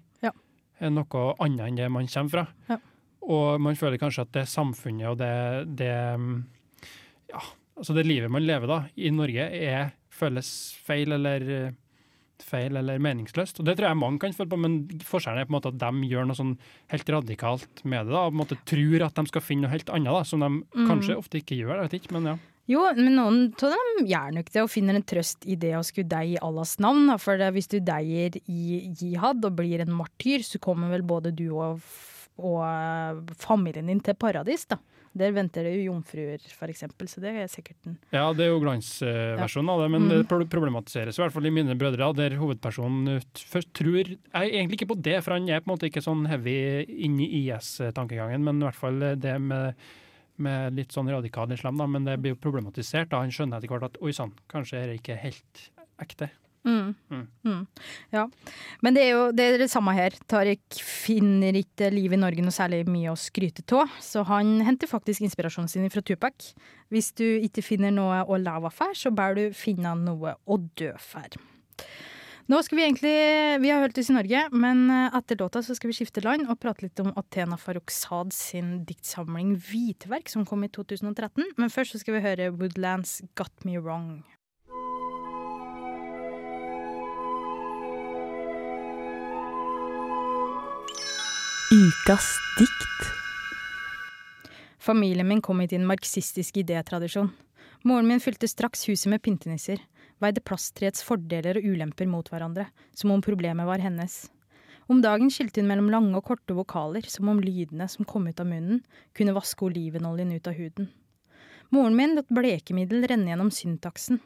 Ja. 0.85 0.90
Noe 0.92 1.35
annet 1.40 1.66
enn 1.70 1.77
det 1.81 1.90
man 1.90 2.07
kommer 2.12 2.31
fra. 2.37 2.47
Ja. 2.68 2.79
Og 3.25 3.61
man 3.64 3.75
føler 3.81 3.97
kanskje 3.99 4.27
at 4.27 4.33
det 4.37 4.44
samfunnet 4.53 5.09
og 5.09 5.18
det, 5.18 5.33
det 5.81 5.92
Ja, 7.33 7.40
altså 7.79 7.94
det 7.97 8.05
livet 8.07 8.31
man 8.31 8.44
lever 8.44 8.68
da, 8.68 8.83
i 9.01 9.11
Norge, 9.11 9.47
er, 9.49 9.94
føles 10.14 10.51
feil 10.85 11.16
eller 11.16 11.73
feil 12.44 12.77
eller 12.77 12.99
meningsløst. 13.01 13.61
Og 13.62 13.64
Det 13.66 13.77
tror 13.79 13.88
jeg 13.88 13.97
mange 13.97 14.20
kan 14.20 14.35
føle 14.37 14.51
på, 14.53 14.59
men 14.61 14.75
forskjellen 15.07 15.40
er 15.40 15.47
på 15.49 15.55
en 15.55 15.57
måte 15.57 15.70
at 15.73 15.79
de 15.81 16.09
gjør 16.11 16.27
noe 16.29 16.37
sånn 16.37 16.57
helt 16.92 17.09
radikalt 17.14 17.85
med 17.88 18.05
det. 18.07 18.12
da, 18.12 18.25
og 18.27 18.33
på 18.33 18.37
en 18.37 18.42
måte 18.42 18.59
Tror 18.68 19.05
at 19.07 19.14
de 19.16 19.25
skal 19.31 19.44
finne 19.47 19.64
noe 19.64 19.73
helt 19.73 19.88
annet, 19.94 20.12
da, 20.12 20.23
som 20.29 20.40
de 20.44 20.51
Mm. 20.51 20.88
kanskje 20.90 21.16
ofte 21.16 21.40
ikke 21.40 21.57
gjør. 21.57 21.81
jeg 21.81 21.88
vet 21.90 21.97
ikke, 22.03 22.12
men 22.12 22.25
ja. 22.27 22.37
Jo, 22.70 22.81
men 22.96 23.12
noen 23.18 23.40
av 23.61 23.74
dem 23.77 24.07
gjør 24.09 24.33
nok 24.38 24.48
det, 24.55 24.62
og 24.64 24.70
finner 24.72 24.96
en 24.96 25.05
trøst 25.05 25.44
i 25.44 25.57
det 25.61 25.74
å 25.77 25.83
skulle 25.85 26.09
deie 26.09 26.38
i 26.38 26.40
Allahs 26.40 26.79
navn. 26.81 27.12
For 27.20 27.37
hvis 27.53 27.68
du 27.68 27.79
deier 27.85 28.38
i 28.48 28.81
jihad 28.96 29.44
og 29.44 29.59
blir 29.59 29.85
en 29.85 29.92
martyr, 29.92 30.40
så 30.46 30.61
kommer 30.62 30.88
vel 30.94 31.05
både 31.05 31.35
du 31.37 31.50
og, 31.53 31.85
og 32.40 32.61
eh, 32.64 33.37
familien 33.42 33.92
din 33.92 34.00
til 34.00 34.16
paradis, 34.16 34.64
da. 34.70 34.81
Der 35.14 35.31
venter 35.31 35.62
det 35.62 35.77
jo 35.77 35.92
jomfruer, 35.92 36.42
eksempel, 36.66 37.07
så 37.07 37.20
det 37.22 37.31
er 37.38 37.46
sikkert 37.46 37.85
en 37.87 37.92
Ja, 38.11 38.24
det 38.35 38.48
er 38.48 38.50
jo 38.50 38.59
glansversjonen 38.64 39.70
av 39.70 39.83
det, 39.85 39.90
men 39.92 40.09
Mm. 40.09 40.24
det 40.27 40.48
problematiseres 40.50 41.14
i 41.14 41.22
hvert 41.22 41.33
fall 41.37 41.46
i 41.46 41.53
mine 41.55 41.77
brødre, 41.79 42.09
der 42.18 42.35
hovedpersonen 42.40 43.20
først 43.38 43.70
tror 43.79 44.00
Jeg 44.11 44.18
er 44.35 44.50
egentlig 44.50 44.81
ikke 44.81 44.90
på 44.90 45.00
det, 45.00 45.20
for 45.22 45.37
han 45.37 45.46
er 45.48 45.61
på 45.62 45.70
en 45.70 45.77
måte 45.77 45.87
ikke 45.87 46.03
sånn 46.03 46.27
heavy 46.27 46.83
i 46.83 47.29
IS-tankegangen, 47.44 48.42
men 48.42 48.59
i 48.59 48.66
hvert 48.66 48.81
fall 48.81 48.98
det 49.22 49.37
med, 49.40 49.77
med 50.42 50.79
litt 50.79 50.94
sånn 50.94 51.11
radikal 51.12 51.53
islam, 51.55 51.79
da, 51.79 51.87
men 51.90 52.07
det 52.09 52.18
blir 52.23 52.35
jo 52.35 52.40
problematisert. 52.40 53.11
da 53.12 53.23
Han 53.23 53.35
skjønner 53.35 53.61
etter 53.61 53.70
hvert 53.70 53.90
at 53.90 54.01
oi 54.03 54.14
sann, 54.16 54.35
kanskje 54.51 54.81
er 54.81 54.90
det 54.90 55.03
ikke 55.03 55.20
helt 55.20 55.68
ekte. 56.03 56.31
Mm. 56.64 56.94
Mm. 57.11 57.27
Mm. 57.44 57.66
Ja. 58.11 58.29
Men 58.81 58.97
det 58.97 59.03
er 59.05 59.11
jo 59.11 59.25
det, 59.37 59.44
er 59.44 59.59
det 59.61 59.68
samme 59.70 59.92
her. 59.92 60.16
Tariq 60.31 60.81
finner 60.81 61.57
ikke 61.61 61.90
livet 61.92 62.16
i 62.16 62.23
Norge 62.23 62.44
noe 62.44 62.55
særlig 62.57 62.87
mye 62.88 63.12
å 63.12 63.18
skryte 63.20 63.66
av, 63.77 63.92
så 64.01 64.25
han 64.31 64.57
henter 64.64 64.88
faktisk 64.88 65.27
inspirasjonen 65.27 65.68
sin 65.68 65.90
fra 65.92 66.03
Tupac. 66.03 66.55
Hvis 66.88 67.12
du 67.20 67.27
ikke 67.44 67.64
finner 67.64 67.92
noe 67.92 68.23
å 68.25 68.40
leve 68.40 68.73
for, 68.73 68.97
så 68.97 69.12
bør 69.12 69.37
du 69.38 69.44
finne 69.57 69.92
noe 70.01 70.38
å 70.44 70.61
dø 70.79 70.94
for. 71.03 71.37
Nå 72.44 72.59
skal 72.61 72.76
vi 72.76 72.83
egentlig, 72.85 73.12
vi 73.62 73.70
har 73.72 73.80
hørt 73.80 73.96
oss 73.96 74.11
i 74.12 74.14
Norge, 74.14 74.40
men 74.52 74.83
eh, 74.92 75.14
etter 75.16 75.38
låta 75.40 75.62
så 75.64 75.72
skal 75.72 75.88
vi 75.88 75.94
skifte 75.96 76.20
land 76.20 76.44
og 76.52 76.59
prate 76.61 76.85
litt 76.85 77.00
om 77.00 77.09
Athena 77.16 77.57
Farrokhzad 77.57 78.35
sin 78.37 78.83
diktsamling 78.85 79.54
'Hvitverk', 79.57 80.28
som 80.28 80.44
kom 80.44 80.66
i 80.66 80.68
2013. 80.68 81.40
Men 81.57 81.72
først 81.72 81.96
så 81.96 82.02
skal 82.02 82.18
vi 82.18 82.24
høre 82.26 82.50
Woodlands 82.52 83.22
'Got 83.33 83.64
Me 83.64 83.80
Wrong'. 83.80 84.20
Ukas 91.72 92.28
dikt. 92.61 93.09
Familien 94.76 95.26
min 95.26 95.40
kom 95.40 95.64
hit 95.64 95.72
i 95.72 95.80
en 95.80 95.88
marxistisk 95.88 96.61
idétradisjon. 96.61 97.33
Moren 97.88 98.07
min 98.09 98.20
fylte 98.20 98.48
straks 98.48 98.85
huset 98.85 99.09
med 99.09 99.24
pyntenisser, 99.24 99.80
veide 100.24 100.42
plasttreets 100.44 101.04
fordeler 101.06 101.60
og 101.60 101.68
ulemper 101.68 102.08
mot 102.10 102.28
hverandre, 102.32 102.66
som 102.96 103.12
om 103.14 103.22
problemet 103.24 103.68
var 103.68 103.82
hennes. 103.84 104.24
Om 104.90 105.00
dagen 105.00 105.30
skilte 105.32 105.62
hun 105.62 105.70
mellom 105.70 105.88
lange 105.92 106.18
og 106.18 106.26
korte 106.28 106.56
vokaler, 106.56 107.06
som 107.08 107.30
om 107.32 107.40
lydene 107.40 107.87
som 107.88 108.04
kom 108.08 108.26
ut 108.28 108.40
av 108.40 108.48
munnen, 108.50 108.82
kunne 109.16 109.37
vaske 109.37 109.64
olivenoljen 109.64 110.34
ut 110.34 110.50
av 110.50 110.56
huden. 110.58 110.90
Moren 111.72 111.96
min 111.96 112.14
lot 112.18 112.28
blekemiddel 112.28 113.06
renne 113.08 113.32
gjennom 113.32 113.50
syntaksen. 113.54 114.20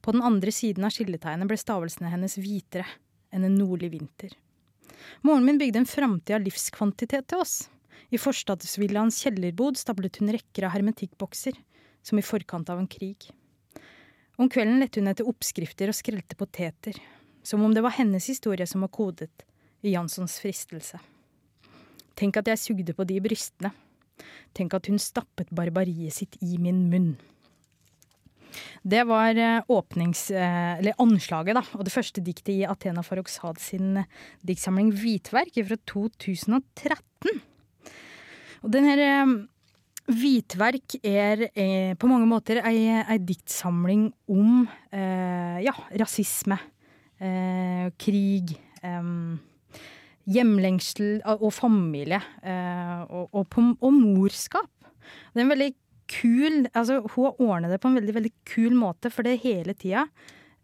På 0.00 0.14
den 0.14 0.22
andre 0.24 0.52
siden 0.54 0.86
av 0.86 0.94
skilletegnet 0.94 1.50
ble 1.50 1.58
stavelsene 1.60 2.12
hennes 2.12 2.38
hvitere 2.38 2.86
enn 3.34 3.44
en 3.44 3.58
nordlig 3.58 3.90
vinter. 3.96 4.30
Moren 5.26 5.44
min 5.44 5.58
bygde 5.60 5.82
en 5.82 5.90
framtid 5.90 6.36
av 6.38 6.46
livskvantitet 6.46 7.26
til 7.30 7.42
oss. 7.42 7.56
I 8.14 8.20
forstadsvillaens 8.22 9.18
kjellerbod 9.24 9.78
stablet 9.80 10.20
hun 10.20 10.30
rekker 10.34 10.68
av 10.68 10.76
hermetikkbokser, 10.76 11.58
som 12.06 12.20
i 12.20 12.24
forkant 12.24 12.70
av 12.70 12.78
en 12.78 12.88
krig. 12.90 13.26
Om 14.36 14.50
kvelden 14.52 14.82
lette 14.82 15.00
hun 15.00 15.08
etter 15.08 15.28
oppskrifter 15.28 15.90
og 15.90 15.96
skrelte 15.96 16.36
poteter, 16.36 16.98
som 17.46 17.62
om 17.64 17.72
det 17.74 17.84
var 17.84 17.96
hennes 17.96 18.26
historie 18.28 18.66
som 18.68 18.84
var 18.84 18.92
kodet 18.92 19.46
i 19.86 19.94
Janssons 19.94 20.40
fristelse. 20.42 21.00
Tenk 22.16 22.36
at 22.40 22.50
jeg 22.50 22.60
sugde 22.60 22.96
på 22.96 23.06
de 23.08 23.20
brystene. 23.24 23.72
Tenk 24.56 24.76
at 24.76 24.88
hun 24.88 25.00
stappet 25.00 25.52
barbariet 25.54 26.14
sitt 26.16 26.38
i 26.44 26.56
min 26.60 26.86
munn. 26.90 27.14
Det 28.86 29.02
var 29.08 29.36
eh, 29.36 29.64
åpnings... 29.68 30.30
eh, 30.30 30.92
anslaget, 31.02 31.58
da. 31.58 31.62
Og 31.76 31.84
det 31.84 31.92
første 31.92 32.22
diktet 32.24 32.54
i 32.54 32.68
Athena 32.68 33.02
Farrokhzad 33.04 33.60
sin 33.60 33.98
eh, 34.00 34.08
diktsamling 34.46 34.92
'Hvitverk' 34.94 35.58
fra 35.66 35.76
2013. 35.90 37.42
Og 38.64 38.72
den 38.72 38.88
her 38.88 39.02
Hvitverk 40.06 41.00
er 41.02 41.48
eh, 41.50 41.94
på 41.98 42.06
mange 42.06 42.28
måter 42.30 42.60
ei, 42.62 42.86
ei 43.02 43.18
diktsamling 43.26 44.06
om 44.30 44.62
eh, 44.94 45.58
ja, 45.64 45.74
rasisme, 45.98 46.58
eh, 47.18 47.88
krig, 47.98 48.54
eh, 48.86 49.10
hjemlengsel 50.30 51.18
og 51.34 51.50
familie, 51.54 52.20
eh, 52.42 53.02
og, 53.10 53.28
og, 53.32 53.48
på, 53.50 53.66
og 53.74 53.98
morskap. 53.98 54.70
Det 55.34 55.42
er 55.42 55.46
en 55.46 55.54
veldig 55.54 55.72
kul 56.06 56.66
altså 56.70 57.00
Hun 57.02 57.24
har 57.24 57.40
ordnet 57.42 57.72
det 57.74 57.80
på 57.82 57.90
en 57.90 57.98
veldig 57.98 58.14
veldig 58.14 58.32
kul 58.46 58.74
måte, 58.78 59.10
for 59.10 59.26
det 59.26 59.34
er 59.34 59.42
hele 59.42 59.74
tida 59.74 60.06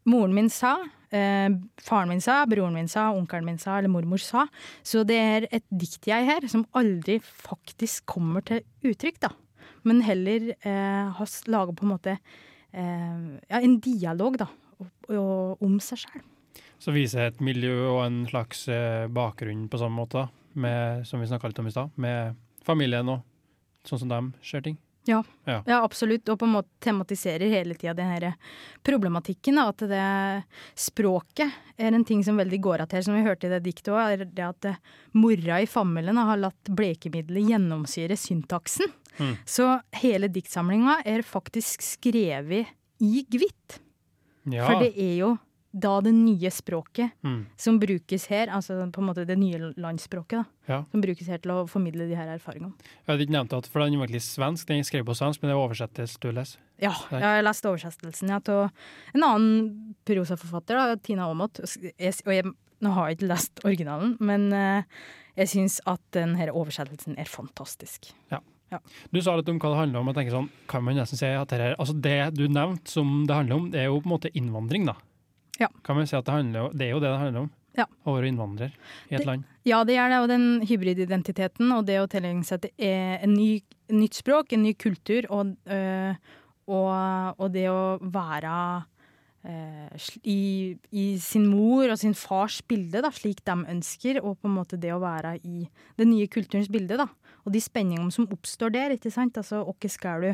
Moren 0.07 0.35
min 0.35 0.51
sa, 0.51 0.77
eh, 1.15 1.49
faren 1.83 2.11
min 2.11 2.23
sa, 2.25 2.43
broren 2.49 2.75
min 2.77 2.91
sa, 2.91 3.11
onkelen 3.15 3.47
min 3.47 3.61
sa, 3.61 3.79
eller 3.79 3.93
mormor 3.93 4.23
sa. 4.23 4.47
Så 4.87 5.05
det 5.09 5.19
er 5.21 5.47
et 5.51 5.65
dikt 5.71 6.09
jeg 6.11 6.29
her 6.29 6.47
som 6.51 6.67
aldri 6.79 7.19
faktisk 7.23 8.07
kommer 8.11 8.45
til 8.49 8.65
uttrykk, 8.89 9.23
da. 9.29 9.33
Men 9.87 10.03
heller 10.07 10.53
eh, 10.55 11.07
har 11.17 11.33
laga 11.51 11.75
på 11.75 11.87
en 11.87 11.95
måte 11.95 12.17
eh, 12.17 13.25
ja, 13.49 13.61
en 13.61 13.79
dialog, 13.83 14.39
da, 14.43 14.49
og, 14.79 14.93
og, 15.09 15.65
om 15.65 15.81
seg 15.83 16.05
sjøl. 16.05 16.23
Så 16.83 16.95
viser 16.95 17.29
et 17.31 17.43
miljø 17.45 17.75
og 17.93 18.01
en 18.07 18.23
slags 18.31 18.67
eh, 18.71 19.09
bakgrunn 19.11 19.69
på 19.71 19.79
samme 19.83 20.03
måte, 20.03 20.27
med, 20.53 21.07
som 21.09 21.23
vi 21.23 21.29
snakka 21.31 21.51
litt 21.51 21.61
om 21.63 21.71
i 21.71 21.75
stad, 21.75 21.93
med 21.97 22.39
familien 22.67 23.09
og 23.09 23.23
sånn 23.89 24.05
som 24.05 24.11
de 24.11 24.47
ser 24.47 24.65
ting. 24.67 24.77
Ja. 25.05 25.25
Ja. 25.45 25.63
ja, 25.67 25.85
absolutt. 25.85 26.29
Og 26.29 26.39
på 26.39 26.47
en 26.47 26.55
måte 26.57 26.71
tematiserer 26.85 27.51
hele 27.51 27.75
tida 27.75 27.95
den 27.99 28.11
her 28.13 28.29
problematikken. 28.87 29.59
At 29.59 29.83
det 29.91 30.07
språket 30.79 31.51
er 31.77 31.93
en 31.93 32.07
ting 32.07 32.23
som 32.25 32.39
veldig 32.39 32.61
går 32.63 32.85
att 32.85 32.93
her, 32.93 33.03
som 33.03 33.15
vi 33.15 33.25
hørte 33.27 33.49
i 33.49 33.53
det 33.53 33.63
diktet 33.67 33.93
òg. 33.95 34.03
Er 34.15 34.25
det 34.25 34.47
at 34.47 34.71
eh, 34.71 34.81
mora 35.19 35.61
i 35.63 35.67
familien 35.67 36.21
har 36.23 36.41
latt 36.41 36.71
blekemiddelet 36.71 37.51
gjennomsyre 37.51 38.17
syntaksen. 38.17 38.93
Mm. 39.19 39.35
Så 39.45 39.69
hele 40.03 40.31
diktsamlinga 40.33 41.01
er 41.05 41.27
faktisk 41.27 41.83
skrevet 41.85 42.71
i 43.03 43.25
hvitt. 43.27 43.81
Ja. 44.51 44.67
For 44.67 44.83
det 44.83 44.95
er 44.99 45.17
jo 45.19 45.35
da 45.73 46.01
det 46.05 46.13
nye 46.13 46.51
språket 46.53 47.13
Mm. 47.25 47.47
som 47.57 47.79
brukes 47.81 48.27
her, 48.29 48.47
altså 48.49 48.77
på 48.93 49.01
en 49.01 49.07
måte 49.09 49.27
det 49.27 49.39
nye 49.39 49.73
landsspråket, 49.77 50.45
da, 50.45 50.45
Ja. 50.69 50.85
som 50.91 51.01
brukes 51.01 51.27
her 51.27 51.39
til 51.39 51.51
å 51.53 51.67
formidle 51.69 52.09
de 52.09 52.15
her 52.15 52.29
erfaringene. 52.29 52.73
Jeg 53.07 53.09
hadde 53.09 53.27
ikke 53.27 53.37
nevnt 53.39 53.53
at, 53.57 53.67
for 53.67 53.81
den 53.81 53.95
er 53.95 53.99
egentlig 54.07 54.21
svensk, 54.23 54.67
den 54.67 54.79
er 54.79 54.83
skrevet 54.85 55.07
på 55.07 55.17
svensk, 55.17 55.41
men 55.43 55.51
det 55.51 55.57
oversettes 55.57 56.19
til 56.21 56.33
leser? 56.33 56.59
lese. 56.59 56.59
Ja, 56.83 56.93
jeg 57.11 57.23
har 57.23 57.43
lest 57.43 57.65
oversettelsen 57.65 58.29
ja, 58.29 58.39
til 58.41 58.71
en 59.15 59.23
annen 59.23 59.95
prosaforfatter, 60.05 60.75
da, 60.77 60.97
Tina 60.97 61.29
Aamodt. 61.29 61.61
Og 61.61 62.33
jeg, 62.35 62.45
nå 62.83 62.93
har 62.93 63.09
jeg 63.09 63.19
ikke 63.19 63.29
lest 63.29 63.61
originalen, 63.65 64.17
men 64.21 64.53
uh, 64.53 64.83
jeg 65.37 65.49
syns 65.49 65.81
at 65.87 66.01
den 66.13 66.35
her 66.37 66.49
oversettelsen 66.53 67.17
er 67.19 67.25
fantastisk. 67.25 68.13
Du 69.13 69.21
sa 69.21 69.35
litt 69.37 69.49
om 69.53 69.59
hva 69.61 69.69
det 69.73 69.79
handler 69.83 70.01
om. 70.01 70.07
Jeg 70.09 70.17
tenker 70.17 70.33
sånn, 70.39 70.51
kan 70.71 70.85
man 70.85 70.97
nesten 70.97 71.19
si 71.21 71.27
at 71.29 71.49
det, 71.53 71.59
her, 71.61 71.75
altså 71.79 71.93
det 72.01 72.35
du 72.39 72.47
nevnte 72.49 72.89
som 72.89 73.27
det 73.29 73.37
handler 73.37 73.59
om, 73.59 73.71
det 73.71 73.83
er 73.83 73.91
jo 73.91 73.99
på 74.01 74.09
en 74.09 74.15
måte 74.15 74.31
innvandring, 74.33 74.87
da. 74.89 74.95
Ja. 75.61 75.69
Kan 75.85 75.97
man 75.99 76.07
si 76.09 76.17
at 76.17 76.25
det, 76.25 76.33
handler, 76.33 76.73
det 76.73 76.87
er 76.89 76.95
jo 76.95 77.01
det 77.03 77.11
det 77.13 77.19
handler 77.21 77.45
om? 77.47 77.51
Ja. 77.77 77.87
Å 78.05 78.15
være 78.17 78.29
innvandrer 78.29 78.73
i 79.09 79.15
et 79.15 79.21
Det- 79.23 79.27
land. 79.27 79.45
Ja, 79.65 79.83
det 79.85 79.97
er 79.97 80.09
det, 80.11 80.19
og 80.21 80.29
den 80.29 80.61
hybrididentiteten 80.67 81.73
og 81.73 81.87
det 81.87 82.01
å 82.03 82.09
tilegne 82.11 82.45
seg 82.45 82.65
et 82.67 82.73
en 83.23 83.33
ny, 83.35 83.63
nytt 83.91 84.15
språk, 84.15 84.53
en 84.53 84.63
ny 84.65 84.75
kultur, 84.75 85.25
og, 85.31 85.57
øh, 85.71 86.15
og, 86.69 87.35
og 87.39 87.53
det 87.53 87.69
å 87.71 87.99
være 88.03 88.85
øh, 89.47 90.09
i, 90.25 90.77
i 90.93 91.07
sin 91.19 91.47
mor 91.47 91.89
og 91.91 91.99
sin 91.99 92.15
fars 92.15 92.61
bilde, 92.69 93.01
da, 93.03 93.11
slik 93.11 93.45
de 93.45 93.57
ønsker, 93.73 94.21
og 94.23 94.39
på 94.41 94.49
en 94.51 94.57
måte 94.59 94.79
det 94.81 94.93
å 94.93 95.01
være 95.03 95.37
i 95.45 95.69
den 95.99 96.11
nye 96.11 96.29
kulturens 96.29 96.69
bilde, 96.73 96.97
da. 97.01 97.09
Og 97.47 97.53
de 97.53 97.61
spenningene 97.61 98.13
som 98.15 98.29
oppstår 98.31 98.71
der, 98.75 98.91
ikke 98.97 99.11
sant. 99.11 99.39
Altså, 99.41 99.65
hva 99.65 99.91
skal 99.91 100.21
du 100.21 100.33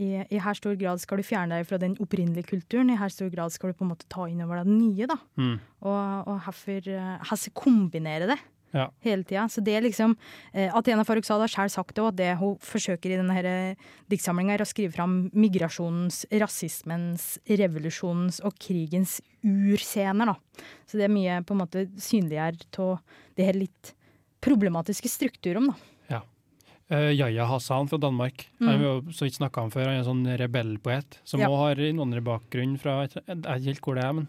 i, 0.00 0.10
I 0.32 0.38
her 0.40 0.56
stor 0.56 0.76
grad 0.80 1.02
skal 1.02 1.20
du 1.20 1.26
fjerne 1.26 1.58
deg 1.60 1.66
fra 1.68 1.78
den 1.82 1.96
opprinnelige 2.00 2.48
kulturen, 2.54 2.90
i 2.92 2.96
her 3.00 3.12
stor 3.12 3.28
grad 3.32 3.52
skal 3.52 3.70
du 3.72 3.76
på 3.78 3.84
en 3.86 3.92
måte 3.92 4.08
ta 4.10 4.24
inn 4.30 4.40
over 4.44 4.60
deg 4.62 4.70
det 4.70 4.78
nye, 4.78 5.10
da. 5.10 5.18
Mm. 5.36 5.58
Og, 5.82 6.30
og 6.30 6.40
herfor, 6.46 6.88
eh, 6.88 7.12
herfor 7.30 7.54
kombinere 7.60 8.30
det 8.32 8.38
Ja. 8.72 8.84
hele 9.02 9.24
tida. 9.26 9.48
Så 9.50 9.58
det 9.66 9.74
er 9.74 9.82
liksom 9.82 10.12
eh, 10.54 10.70
Athena 10.78 11.02
Farrokhzad 11.02 11.42
har 11.42 11.50
selv 11.50 11.72
sagt 11.74 11.96
det, 11.96 12.04
og 12.04 12.12
at 12.12 12.18
det 12.20 12.28
hun 12.38 12.56
forsøker 12.62 13.10
i 13.10 13.16
denne 13.18 13.34
eh, 13.42 13.74
diktsamlinga, 14.12 14.54
er 14.54 14.62
å 14.62 14.68
skrive 14.70 14.94
fram 14.94 15.16
migrasjonens, 15.34 16.22
rasismens, 16.30 17.32
revolusjonens 17.50 18.38
og 18.46 18.54
krigens 18.62 19.18
urscener. 19.42 20.30
da. 20.30 20.64
Så 20.86 21.00
det 21.00 21.08
er 21.08 21.16
mye 21.16 21.40
på 21.42 21.56
en 21.56 21.64
måte 21.64 21.88
synliggjør 21.98 22.62
av 22.86 23.00
det 23.34 23.48
her 23.50 23.58
litt 23.58 23.94
problematiske 24.40 25.10
strukturene, 25.10 25.74
da. 25.74 25.89
Uh, 26.90 27.12
Yahya 27.14 27.44
Hassan 27.46 27.86
fra 27.88 27.98
Danmark. 28.02 28.48
Mm. 28.60 28.66
Han 28.68 28.80
jo 28.82 28.92
så 29.14 29.22
vidt 29.28 29.36
snakka 29.38 29.62
om 29.62 29.70
før. 29.70 29.86
Han 29.86 29.94
er 29.94 30.00
en 30.02 30.08
sånn 30.08 30.38
rebellpoet 30.40 31.20
som 31.24 31.38
Ja. 31.40 31.46
også 31.46 31.60
har 31.68 31.82
innvandrerbakgrunn 31.86 32.78
fra 32.82 32.96
Jeg 33.06 33.24
vet 33.26 33.44
ikke 33.46 33.64
helt 33.70 33.80
hvor 33.86 33.94
det 33.94 34.04
er, 34.04 34.12
men 34.12 34.28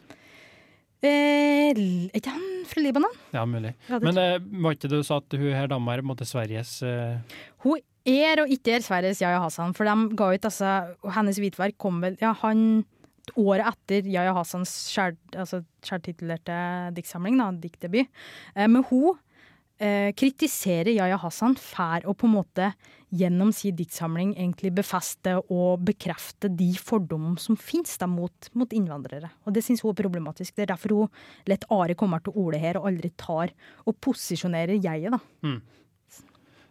Eh, 1.02 1.72
er 1.74 2.14
ikke 2.14 2.30
han 2.30 2.44
fra 2.70 2.82
Libanon? 2.84 3.16
ja, 3.34 3.42
mulig. 3.50 3.72
Ja, 3.90 3.98
Men 3.98 4.18
uh, 4.22 4.38
var 4.62 4.76
ikke 4.76 4.86
det 4.92 5.00
du 5.00 5.04
sa 5.08 5.18
at 5.18 5.34
hun 5.34 5.48
her 5.58 5.66
dama 5.72 5.96
er 5.96 6.02
på 6.04 6.06
en 6.06 6.12
måte 6.16 6.28
Sveriges 6.30 6.76
uh, 6.86 7.18
Hun 7.66 7.80
er 8.06 8.44
og 8.44 8.52
ikke 8.54 8.76
er 8.76 8.86
Sveriges 8.86 9.20
Yahya 9.24 9.40
Hassan, 9.42 9.74
for 9.74 9.84
de 9.90 10.16
ga 10.16 10.28
ut 10.36 10.46
altså 10.46 10.94
Hennes 11.16 11.40
hvitverk 11.42 11.80
kom 11.82 12.02
vel 12.06 12.18
Ja, 12.22 12.34
han 12.44 12.86
Året 13.38 13.66
etter 13.74 14.06
Yahya 14.10 14.34
Hassans 14.34 14.70
skjær- 14.92 15.18
altså, 15.38 15.64
diktsamling, 16.94 17.38
da, 17.38 17.52
diktdebut. 17.54 18.08
Eh, 18.56 18.68
men 18.68 18.84
hun 18.90 19.18
eh, 19.82 20.12
kritiserer 20.18 20.94
Yahya 20.94 21.18
Hassan 21.22 21.58
fær 21.60 22.06
å 22.08 22.16
på 22.16 22.30
en 22.30 22.36
måte 22.38 22.70
gjennom 23.12 23.52
sin 23.56 23.76
diktsamling 23.76 24.36
egentlig 24.38 24.72
befeste 24.78 25.36
og 25.42 25.84
bekrefte 25.88 26.52
de 26.54 26.70
fordommene 26.80 27.42
som 27.42 27.58
finnes 27.60 27.98
da, 28.00 28.08
mot, 28.08 28.52
mot 28.56 28.72
innvandrere. 28.76 29.34
Og 29.46 29.56
det 29.56 29.66
syns 29.66 29.84
hun 29.84 29.92
er 29.92 30.00
problematisk. 30.00 30.56
Det 30.56 30.68
er 30.68 30.74
derfor 30.74 30.96
hun 30.96 31.22
lett 31.50 31.68
Are 31.74 31.98
kommer 32.00 32.24
til 32.24 32.38
orde 32.40 32.62
her 32.62 32.80
og 32.80 32.88
aldri 32.92 33.12
tar 33.20 33.52
og 33.84 34.00
posisjonerer 34.04 34.78
jeget, 34.80 35.12
da. 35.12 35.22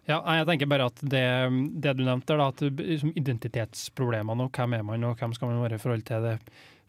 Ja, 0.09 0.19
jeg 0.41 0.47
tenker 0.49 0.71
bare 0.71 0.89
at 0.89 1.01
det, 1.13 1.27
det 1.85 1.93
du 1.99 2.03
nevnte, 2.07 2.35
da, 2.35 2.49
at 2.51 2.63
liksom 2.65 3.13
identitetsproblemene 3.21 4.49
og 4.49 4.57
hvem 4.57 4.79
er 4.79 4.87
man 4.87 5.05
og 5.07 5.21
hvem 5.21 5.35
skal 5.37 5.53
man 5.53 5.63
være 5.63 5.77
i 5.77 5.83
forhold 5.83 6.07
til 6.09 6.25
det 6.25 6.39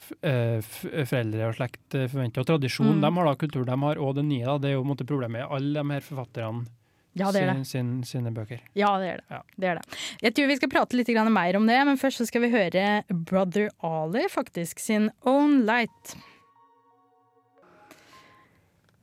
foreldre 0.01 1.47
og 1.49 1.55
slekt 1.57 1.95
eh, 1.95 2.07
forventer. 2.11 2.41
Og 2.43 2.47
tradisjon, 2.49 2.95
Mm. 2.97 3.01
de 3.01 3.11
har 3.17 3.25
da 3.25 3.35
kultur 3.35 3.65
de 3.65 3.77
har, 3.85 3.97
og 4.01 4.15
det 4.15 4.25
nye. 4.25 4.45
da, 4.45 4.57
Det 4.57 4.69
er 4.69 4.73
jo 4.77 4.81
en 4.85 4.91
måte 4.95 5.05
problemet 5.07 5.41
i 5.43 5.47
alle 5.55 5.73
de 5.83 5.93
her 5.93 6.01
forfatterne 6.01 6.65
Ja, 7.13 7.31
det 7.31 7.41
det. 7.41 7.65
sin, 7.65 7.65
sin, 7.65 8.03
sine 8.03 8.31
bøker. 8.31 8.59
Ja, 8.73 8.97
det 8.97 9.07
er 9.09 9.17
det. 9.17 9.25
Ja. 9.29 9.41
det 9.59 9.67
er 9.67 9.75
det. 9.75 9.99
Jeg 10.23 10.33
tror 10.33 10.47
vi 10.47 10.55
skal 10.55 10.69
prate 10.69 10.95
litt 10.95 11.09
mer 11.31 11.55
om 11.57 11.67
det, 11.67 11.85
men 11.85 11.97
først 11.97 12.17
så 12.21 12.25
skal 12.27 12.41
vi 12.41 12.51
høre 12.51 13.03
Brother 13.09 13.69
Ali 13.83 14.27
faktisk 14.29 14.79
sin 14.79 15.09
Own 15.25 15.65
Light. 15.65 16.15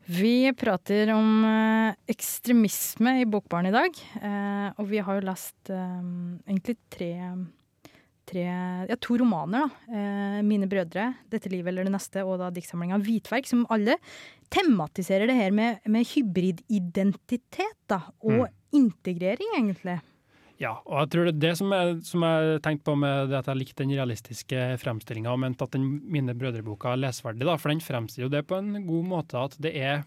Vi 0.09 0.53
prater 0.57 1.11
om 1.13 1.45
eh, 1.45 1.95
ekstremisme 2.09 3.21
i 3.21 3.27
Bokbarn 3.29 3.67
i 3.69 3.71
dag, 3.75 3.91
eh, 4.23 4.71
og 4.81 4.87
vi 4.89 5.03
har 5.05 5.19
jo 5.19 5.27
lest 5.29 5.69
eh, 5.69 6.01
egentlig 6.49 6.79
tre, 6.89 7.11
tre 8.29 8.45
ja, 8.89 8.99
to 9.01 9.17
romaner. 9.21 9.69
da. 9.69 9.95
Eh, 9.95 10.43
'Mine 10.43 10.69
brødre', 10.69 11.15
'Dette 11.31 11.51
livet 11.51 11.73
eller 11.73 11.89
det 11.89 11.95
neste' 11.95 12.25
og 12.25 12.39
da 12.39 12.51
diktsamlinga 12.51 13.01
'Hvitverk', 13.01 13.47
som 13.47 13.67
alle 13.71 13.97
tematiserer 14.51 15.27
det 15.27 15.37
her 15.37 15.51
med, 15.51 15.81
med 15.87 16.07
hybrididentitet 16.07 17.77
da, 17.89 18.01
og 18.23 18.49
integrering, 18.73 19.57
egentlig. 19.57 20.01
Ja, 20.59 20.73
og 20.85 21.05
jeg 21.05 21.11
tror 21.13 21.29
det 21.29 21.35
er 21.37 21.43
det 21.45 21.57
som 21.61 21.71
jeg, 21.71 21.99
som 22.03 22.25
jeg 22.27 22.63
tenkte 22.63 22.89
på 22.89 22.97
med 22.99 23.29
det 23.31 23.39
at 23.39 23.47
jeg 23.47 23.61
likte 23.61 23.85
den 23.85 23.95
realistiske 23.95 24.63
fremstillinga, 24.83 25.31
og 25.31 25.39
mente 25.39 25.63
at 25.63 25.77
den 25.77 26.01
Mine 26.11 26.35
brødre-boka 26.35 26.93
er 26.93 27.03
lesverdig, 27.05 27.47
da, 27.47 27.55
for 27.57 27.71
den 27.71 27.81
fremstiller 27.85 28.27
jo 28.27 28.35
det 28.35 28.47
på 28.49 28.59
en 28.59 28.87
god 28.87 29.05
måte 29.07 29.39
at 29.39 29.55
det 29.63 29.77
er, 29.79 30.03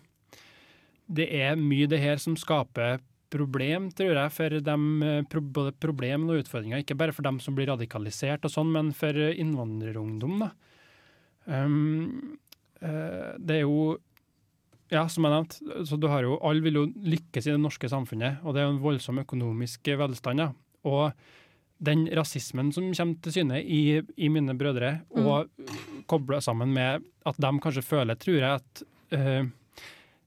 det 1.08 1.30
er 1.32 1.56
mye 1.56 1.88
det 1.88 2.02
her 2.04 2.20
som 2.20 2.36
skaper 2.36 3.00
problem, 3.32 3.90
tror 3.96 4.14
jeg, 4.14 4.34
for 4.36 4.60
dem, 4.68 4.86
eh, 5.08 5.40
både 5.42 5.74
problem 5.80 6.30
og 6.30 6.44
utfordringer. 6.44 6.84
Ikke 6.84 6.98
bare 7.00 7.16
for 7.16 7.26
dem 7.28 7.40
som 7.44 7.58
blir 7.58 7.72
radikalisert 7.72 8.46
og 8.48 8.54
sånn, 8.54 8.72
men 8.76 8.94
for 8.98 9.16
eh, 9.16 9.38
innvandrerungdom, 9.42 10.46
da. 10.46 10.52
Um, 11.52 12.38
det 12.82 13.56
er 13.56 13.64
jo 13.64 13.96
ja, 14.92 15.06
som 15.10 15.26
jeg 15.26 15.34
nevnte, 15.34 15.84
så 15.88 15.98
du 15.98 16.08
har 16.12 16.26
jo, 16.26 16.36
alle 16.44 16.64
vil 16.66 16.80
jo 16.80 16.88
lykkes 17.14 17.48
i 17.48 17.54
det 17.54 17.62
norske 17.62 17.88
samfunnet, 17.90 18.42
og 18.44 18.54
det 18.54 18.62
er 18.62 18.68
jo 18.68 18.74
en 18.74 18.84
voldsom 18.84 19.22
økonomisk 19.22 19.88
velstand. 20.02 20.44
Ja. 20.44 20.50
Og 20.90 21.14
den 21.82 22.06
rasismen 22.14 22.74
som 22.76 22.90
kommer 22.92 23.24
til 23.24 23.36
syne 23.38 23.62
i, 23.64 24.02
i 24.02 24.30
mine 24.34 24.56
brødre, 24.58 25.00
og 25.18 25.50
kobla 26.12 26.42
sammen 26.44 26.74
med 26.76 27.08
at 27.26 27.40
de 27.42 27.52
kanskje 27.64 27.86
føler, 27.86 28.20
tror 28.20 28.38
jeg, 28.38 28.60
at 28.60 28.84
eh, 29.16 29.48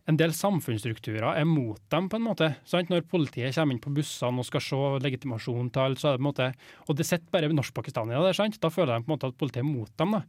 en 0.07 0.17
del 0.21 0.33
samfunnsstrukturer 0.37 1.39
er 1.41 1.47
mot 1.49 1.81
dem, 1.91 2.09
på 2.13 2.19
en 2.19 2.27
måte. 2.27 2.51
Sant? 2.69 2.91
Når 2.93 3.07
politiet 3.09 3.55
kommer 3.57 3.73
inn 3.73 3.81
på 3.81 3.93
bussene 3.97 4.43
og 4.43 4.45
skal 4.49 4.61
se 4.61 4.81
legitimasjon 5.05 5.71
til 5.73 5.81
alt, 5.81 5.99
så 6.03 6.11
er 6.11 6.19
det 6.19 6.21
på 6.21 6.27
en 6.27 6.33
måte 6.33 6.49
Og 6.89 6.97
det 6.99 7.07
sitter 7.09 7.31
bare 7.33 7.49
norskpakistanere 7.55 8.21
der, 8.27 8.37
sant? 8.37 8.61
Da 8.61 8.69
føler 8.69 8.99
de 8.99 9.05
på 9.07 9.11
en 9.13 9.17
måte 9.17 9.31
at 9.33 9.39
politiet 9.41 9.65
er 9.65 9.71
mot 9.71 9.89
dem. 9.97 10.13
da. 10.19 10.23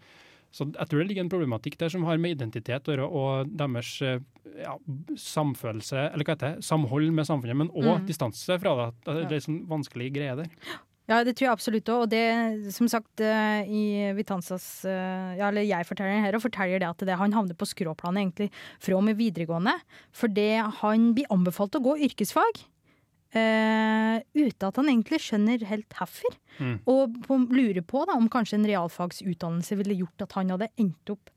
Så 0.56 0.64
jeg 0.72 0.88
tror 0.88 1.00
det 1.02 1.08
ligger 1.10 1.26
en 1.26 1.30
problematikk 1.34 1.76
der 1.78 1.90
som 1.92 2.06
har 2.08 2.18
med 2.18 2.38
identitet 2.38 2.88
å 2.88 2.94
gjøre, 2.94 3.10
og 3.12 3.50
deres 3.60 3.90
eh, 4.02 4.20
ja, 4.64 4.78
samfølelse, 5.20 6.06
eller 6.14 6.24
hva 6.24 6.36
heter 6.38 6.56
det, 6.56 6.64
samhold 6.64 7.12
med 7.12 7.28
samfunnet, 7.28 7.58
men 7.60 7.72
òg 7.76 8.00
Mm. 8.00 8.06
distanse 8.08 8.56
fra 8.62 8.76
det. 8.80 8.88
Det 9.04 9.26
er 9.26 9.34
en 9.34 9.42
sånn 9.50 9.68
vanskelig 9.68 10.14
greie 10.16 10.36
der. 10.40 10.48
Ja, 11.06 11.20
det 11.22 11.36
tror 11.38 11.48
jeg 11.48 11.54
absolutt 11.54 11.90
òg. 11.94 12.06
Og 12.06 12.12
det, 12.12 12.24
som 12.74 12.90
sagt, 12.90 13.22
eh, 13.22 13.66
i 13.70 13.84
Vitanzas 14.18 14.86
eh, 14.90 15.36
Ja, 15.38 15.50
eller 15.50 15.66
jeg 15.66 15.86
forteller 15.86 16.24
her, 16.24 16.38
og 16.38 16.46
forteller 16.46 16.82
det 16.82 16.90
at 16.90 17.06
det, 17.06 17.18
han 17.20 17.36
havner 17.36 17.58
på 17.58 17.68
skråplanet 17.70 18.24
egentlig 18.24 18.50
fra 18.82 18.98
og 18.98 19.06
med 19.06 19.20
videregående. 19.20 19.76
Fordi 20.16 20.50
han 20.82 21.12
blir 21.18 21.30
anbefalt 21.34 21.78
å 21.78 21.84
gå 21.86 22.00
yrkesfag. 22.10 22.66
Uh, 23.36 24.22
uten 24.32 24.64
at 24.64 24.78
han 24.80 24.88
egentlig 24.88 25.18
skjønner 25.20 25.66
helt 25.68 25.92
hvorfor. 25.92 26.38
Mm. 26.56 26.76
Og 26.88 27.18
på, 27.26 27.38
lurer 27.52 27.84
på 27.84 28.06
da, 28.08 28.16
om 28.16 28.30
kanskje 28.32 28.62
en 28.62 28.68
realfagsutdannelse 28.70 29.76
ville 29.76 29.98
gjort 30.00 30.24
at 30.24 30.38
han 30.38 30.54
hadde 30.54 30.70
endt 30.80 31.12
opp 31.12 31.34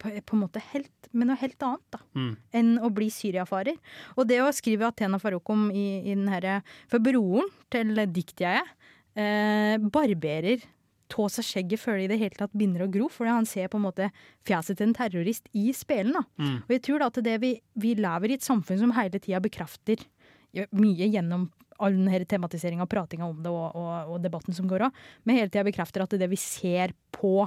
på, 0.00 0.08
på 0.10 0.36
en 0.38 0.40
måte 0.40 0.62
helt, 0.72 1.10
med 1.12 1.28
noe 1.28 1.36
helt 1.42 1.60
annet. 1.66 1.84
da 1.92 2.00
Mm. 2.16 2.32
enn 2.52 2.72
å 2.80 2.90
bli 2.92 3.06
syriafarer. 3.12 3.76
Og 4.16 4.26
det 4.28 4.40
å 4.42 4.52
skrive 4.52 4.88
Athena 4.88 5.20
Farouk 5.20 5.48
om 5.52 5.70
i, 5.70 6.02
i 6.02 6.14
den 6.14 6.28
herre 6.28 6.58
For 6.90 7.00
broren 7.00 7.48
til 7.72 7.94
diktjeget 8.12 8.68
eh, 9.18 9.76
barberer 9.92 10.64
tå 11.12 11.26
seg 11.32 11.46
skjegget 11.46 11.82
før 11.82 11.98
det 11.98 12.06
i 12.06 12.10
det 12.14 12.20
hele 12.22 12.38
tatt 12.38 12.54
begynner 12.54 12.86
å 12.86 12.90
gro, 12.92 13.08
fordi 13.12 13.34
han 13.34 13.48
ser 13.48 13.70
på 13.72 13.78
en 13.80 13.86
måte 13.86 14.08
fjeset 14.48 14.78
til 14.78 14.88
en 14.88 14.96
terrorist 14.96 15.48
i 15.52 15.68
spelen. 15.76 16.16
Mm. 16.40 16.62
Og 16.64 16.76
jeg 16.76 16.84
tror 16.86 17.02
da 17.02 17.10
at 17.12 17.20
det 17.26 17.38
vi, 17.42 17.54
vi 17.84 17.94
lever 17.98 18.32
i 18.32 18.38
et 18.38 18.46
samfunn 18.46 18.80
som 18.80 18.94
hele 18.96 19.20
tida 19.20 19.42
bekrefter 19.44 20.04
mye 20.52 21.08
gjennom 21.08 21.48
all 21.82 21.96
denne 21.96 22.22
tematiseringa 22.28 22.84
og 22.84 22.92
pratinga 22.92 23.26
om 23.26 23.40
det 23.42 23.50
og, 23.50 23.74
og, 23.78 24.14
og 24.14 24.22
debatten 24.22 24.54
som 24.54 24.68
går 24.70 24.86
òg, 24.86 25.02
men 25.24 25.40
hele 25.40 25.50
tida 25.50 25.64
bekrefter 25.66 26.04
at 26.04 26.14
det 26.14 26.22
det 26.22 26.30
vi 26.30 26.38
ser 26.40 26.94
på 27.14 27.42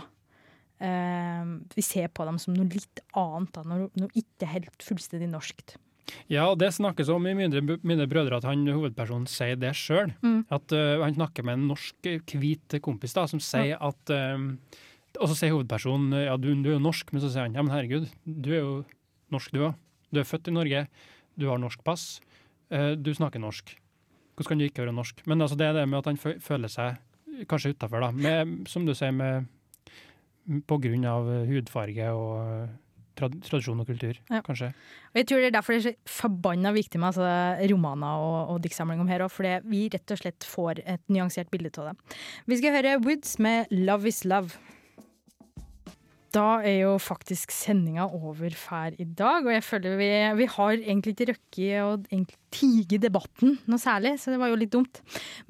eh, 0.84 1.44
Vi 1.76 1.86
ser 1.86 2.10
på 2.12 2.26
dem 2.28 2.40
som 2.42 2.58
noe 2.58 2.68
litt 2.74 3.04
annet, 3.16 3.54
da, 3.56 3.64
noe, 3.70 3.90
noe 3.96 4.12
ikke 4.18 4.50
helt 4.52 4.86
fullstendig 4.86 5.30
norskt. 5.32 5.78
Ja, 6.30 6.48
og 6.52 6.60
det 6.62 6.72
snakkes 6.76 7.10
om 7.14 7.26
i 7.30 7.36
mine, 7.38 7.78
mine 7.86 8.08
brødre 8.10 8.40
at 8.40 8.48
han 8.48 8.66
hovedpersonen 8.68 9.28
sier 9.30 9.58
det 9.60 9.74
sjøl. 9.78 10.12
Mm. 10.26 10.44
At 10.54 10.74
uh, 10.76 11.02
han 11.04 11.18
snakker 11.18 11.46
med 11.46 11.60
en 11.60 11.70
norsk 11.72 12.10
hvit 12.34 12.78
kompis 12.86 13.16
da, 13.18 13.26
som 13.30 13.42
sier 13.44 13.80
at 13.82 14.14
um, 14.36 14.52
Og 15.16 15.32
så 15.32 15.38
sier 15.38 15.56
hovedpersonen 15.56 16.14
ja, 16.26 16.36
du, 16.38 16.52
du, 16.60 16.70
er 16.70 16.78
jo 16.78 16.84
norsk, 16.84 17.14
men 17.14 17.24
så 17.24 17.32
sier 17.32 17.48
han 17.48 17.58
ja, 17.58 17.64
men 17.64 17.74
herregud, 17.74 18.10
du 18.26 18.52
er 18.52 18.62
jo 18.62 18.76
norsk 19.34 19.56
du 19.56 19.64
òg. 19.70 19.82
Du 20.14 20.22
er 20.22 20.28
født 20.28 20.52
i 20.52 20.56
Norge, 20.56 20.86
du 21.40 21.50
har 21.50 21.60
norsk 21.60 21.82
pass, 21.88 22.20
uh, 22.74 22.94
du 23.00 23.14
snakker 23.16 23.42
norsk. 23.42 23.74
Hvordan 24.36 24.52
kan 24.52 24.60
du 24.60 24.68
ikke 24.68 24.84
være 24.84 24.96
norsk? 24.96 25.22
Men 25.26 25.42
altså, 25.42 25.58
det 25.58 25.70
er 25.70 25.78
det 25.78 25.86
med 25.88 26.02
at 26.02 26.10
han 26.12 26.40
føler 26.44 26.72
seg 26.72 27.00
kanskje 27.50 27.74
utafor, 27.76 28.04
da. 28.04 28.12
Med, 28.12 28.68
som 28.72 28.86
du 28.88 28.94
sier, 28.96 29.16
med, 29.16 29.48
på 30.68 30.78
grunn 30.84 31.06
av 31.08 31.30
hudfarge 31.48 32.12
og 32.16 32.68
tradisjon 33.18 33.82
og 33.82 33.90
kultur, 33.90 34.20
ja. 34.30 34.42
kanskje. 34.46 34.72
Og 35.14 35.20
jeg 35.22 35.30
tror 35.30 35.44
det 35.44 35.50
er 35.50 35.58
derfor 35.58 35.76
det 35.76 35.82
er 35.82 35.88
så 35.88 36.18
forbanna 36.20 36.74
viktig 36.76 37.02
med 37.02 37.12
altså, 37.14 37.32
romaner 37.72 38.24
og, 38.28 38.38
og 38.54 38.64
diktsamling 38.66 39.04
om 39.04 39.12
her 39.12 39.26
òg, 39.26 39.34
fordi 39.34 39.58
vi 39.72 39.86
rett 39.94 40.16
og 40.16 40.22
slett 40.22 40.48
får 40.48 40.84
et 40.86 41.04
nyansert 41.12 41.52
bilde 41.54 41.74
av 41.82 41.92
det. 41.92 42.18
Vi 42.50 42.62
skal 42.62 42.78
høre 42.78 42.98
Woods 43.06 43.38
med 43.40 43.72
'Love 43.72 44.12
Is 44.12 44.24
Love'. 44.28 44.58
Da 46.36 46.60
er 46.68 46.82
jo 46.82 46.96
faktisk 47.00 47.54
sendinga 47.56 48.10
over 48.12 48.52
fær 48.60 48.96
i 49.00 49.06
dag, 49.08 49.46
og 49.46 49.54
jeg 49.54 49.64
føler 49.64 49.96
vi, 49.96 50.10
vi 50.42 50.48
har 50.52 50.74
egentlig 50.76 51.14
ikke 51.16 51.30
røkket 51.32 51.76
å 51.80 51.94
tige 52.56 53.00
debatten 53.02 53.58
noe 53.70 53.82
særlig, 53.82 54.16
så 54.22 54.32
det 54.32 54.40
var 54.40 54.52
jo 54.52 54.60
litt 54.60 54.74
dumt. 54.74 55.02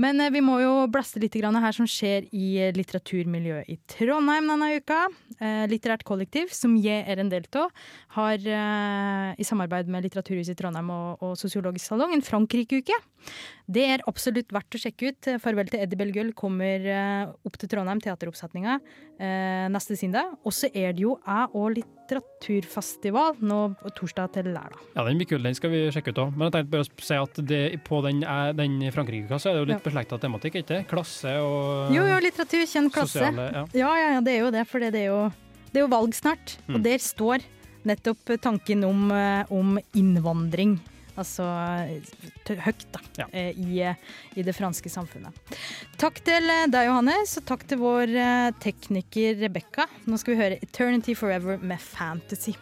Men 0.02 0.20
eh, 0.22 0.32
vi 0.34 0.41
må 0.44 0.58
jo 0.62 0.74
blaste 0.91 1.22
litt 1.22 1.36
her 1.36 1.76
som 1.76 1.88
skjer 1.89 2.28
i 2.34 2.72
litteraturmiljøet 2.76 3.70
i 3.70 3.78
Trondheim 3.91 4.50
denne 4.50 4.72
uka. 4.80 5.02
Eh, 5.39 5.65
litterært 5.72 6.06
kollektiv, 6.08 6.52
som 6.56 6.76
jeg 6.80 7.06
er 7.06 7.22
en 7.22 7.32
del 7.32 7.46
av, 7.60 7.72
har 8.18 8.39
eh, 8.39 9.36
i 9.38 9.46
samarbeid 9.46 9.89
med 9.91 10.06
Litteraturhuset 10.06 10.56
i 10.56 10.60
Trondheim 10.60 10.89
og, 10.94 11.24
og 11.26 11.36
Sosiologisk 11.39 11.91
salong 11.91 12.15
en 12.15 12.26
Frankrike-uke. 12.26 12.98
Det 13.65 13.84
er 13.96 14.06
absolutt 14.10 14.54
verdt 14.54 14.78
å 14.78 14.82
sjekke 14.82 15.10
ut. 15.10 15.30
'Farvel 15.41 15.70
til 15.72 15.82
Eddie 15.82 15.98
Belgull' 15.98 16.36
kommer 16.38 16.84
opp 17.41 17.56
til 17.58 17.72
Trondheim, 17.72 17.98
teateroppsetninga, 18.04 18.78
neste 19.74 19.98
søndag. 19.98 20.36
Og 20.46 20.54
så 20.54 20.70
er 20.70 20.94
det 20.94 21.02
jo 21.02 21.15
jeg 21.18 21.50
og 21.58 21.74
litteraturfestival 21.80 23.41
nå 23.41 23.60
torsdag 23.98 24.36
til 24.38 24.52
lørdag. 24.54 24.78
Ja, 24.94 25.08
den 25.08 25.18
blir 25.18 25.30
kul. 25.30 25.41
Den 25.41 25.58
skal 25.58 25.74
vi 25.74 25.82
sjekke 25.94 26.13
ut 26.13 26.22
òg. 26.22 26.36
Men 26.36 26.48
jeg 26.48 26.56
tenkte 26.60 26.74
bare 26.76 26.86
å 26.86 26.94
si 27.03 27.17
at 27.19 27.39
det, 27.49 27.62
på 27.88 28.01
den, 28.05 28.21
den 28.58 28.77
Frankrike-kassa 28.95 29.51
er 29.51 29.58
det 29.58 29.63
jo 29.63 29.69
litt 29.71 29.79
ja. 29.79 29.86
beslekta 29.88 30.19
tematikk, 30.21 30.62
ikke 30.62 30.84
Klasse 30.89 31.34
og 31.41 31.91
Jo, 31.95 32.05
jo, 32.08 32.21
litteratur, 32.23 32.63
kjenn 32.69 32.91
klasse. 32.93 33.19
Sosiale, 33.19 33.49
ja. 33.51 33.65
ja. 33.73 33.91
ja, 33.97 34.13
ja, 34.17 34.23
det 34.25 34.38
er 34.38 34.45
jo 34.45 34.53
det. 34.55 34.63
For 34.69 34.84
det 34.84 34.93
er 35.01 35.10
jo, 35.10 35.19
det 35.71 35.81
er 35.81 35.86
jo 35.86 35.91
valg 35.91 36.15
snart. 36.17 36.58
Mm. 36.67 36.77
Og 36.77 36.86
der 36.86 37.03
står 37.03 37.45
nettopp 37.86 38.36
tanken 38.41 38.84
om, 38.88 39.08
eh, 39.12 39.53
om 39.53 39.79
innvandring 39.93 40.79
Altså 41.15 41.45
høyt, 42.43 42.81
da, 42.91 42.99
ja. 43.21 43.25
Eh, 43.31 43.55
i, 43.55 43.77
i, 44.36 44.43
det 44.43 44.51
franske 44.51 44.89
samfunnet. 44.91 45.31
Takk 45.95 46.19
til 46.27 46.51
eh, 46.51 46.65
deg, 46.67 46.89
Johannes, 46.89 47.38
og 47.39 47.45
takk 47.47 47.63
til 47.71 47.79
vår 47.79 48.12
tekniker 48.60 49.39
Rebekka. 49.45 49.88
Nå 50.12 50.19
skal 50.19 50.36
vi 50.36 50.41
høre 50.41 50.60
'Eternity 50.60 51.15
Forever' 51.15 51.63
med 51.63 51.79
Fantasy. 51.79 52.58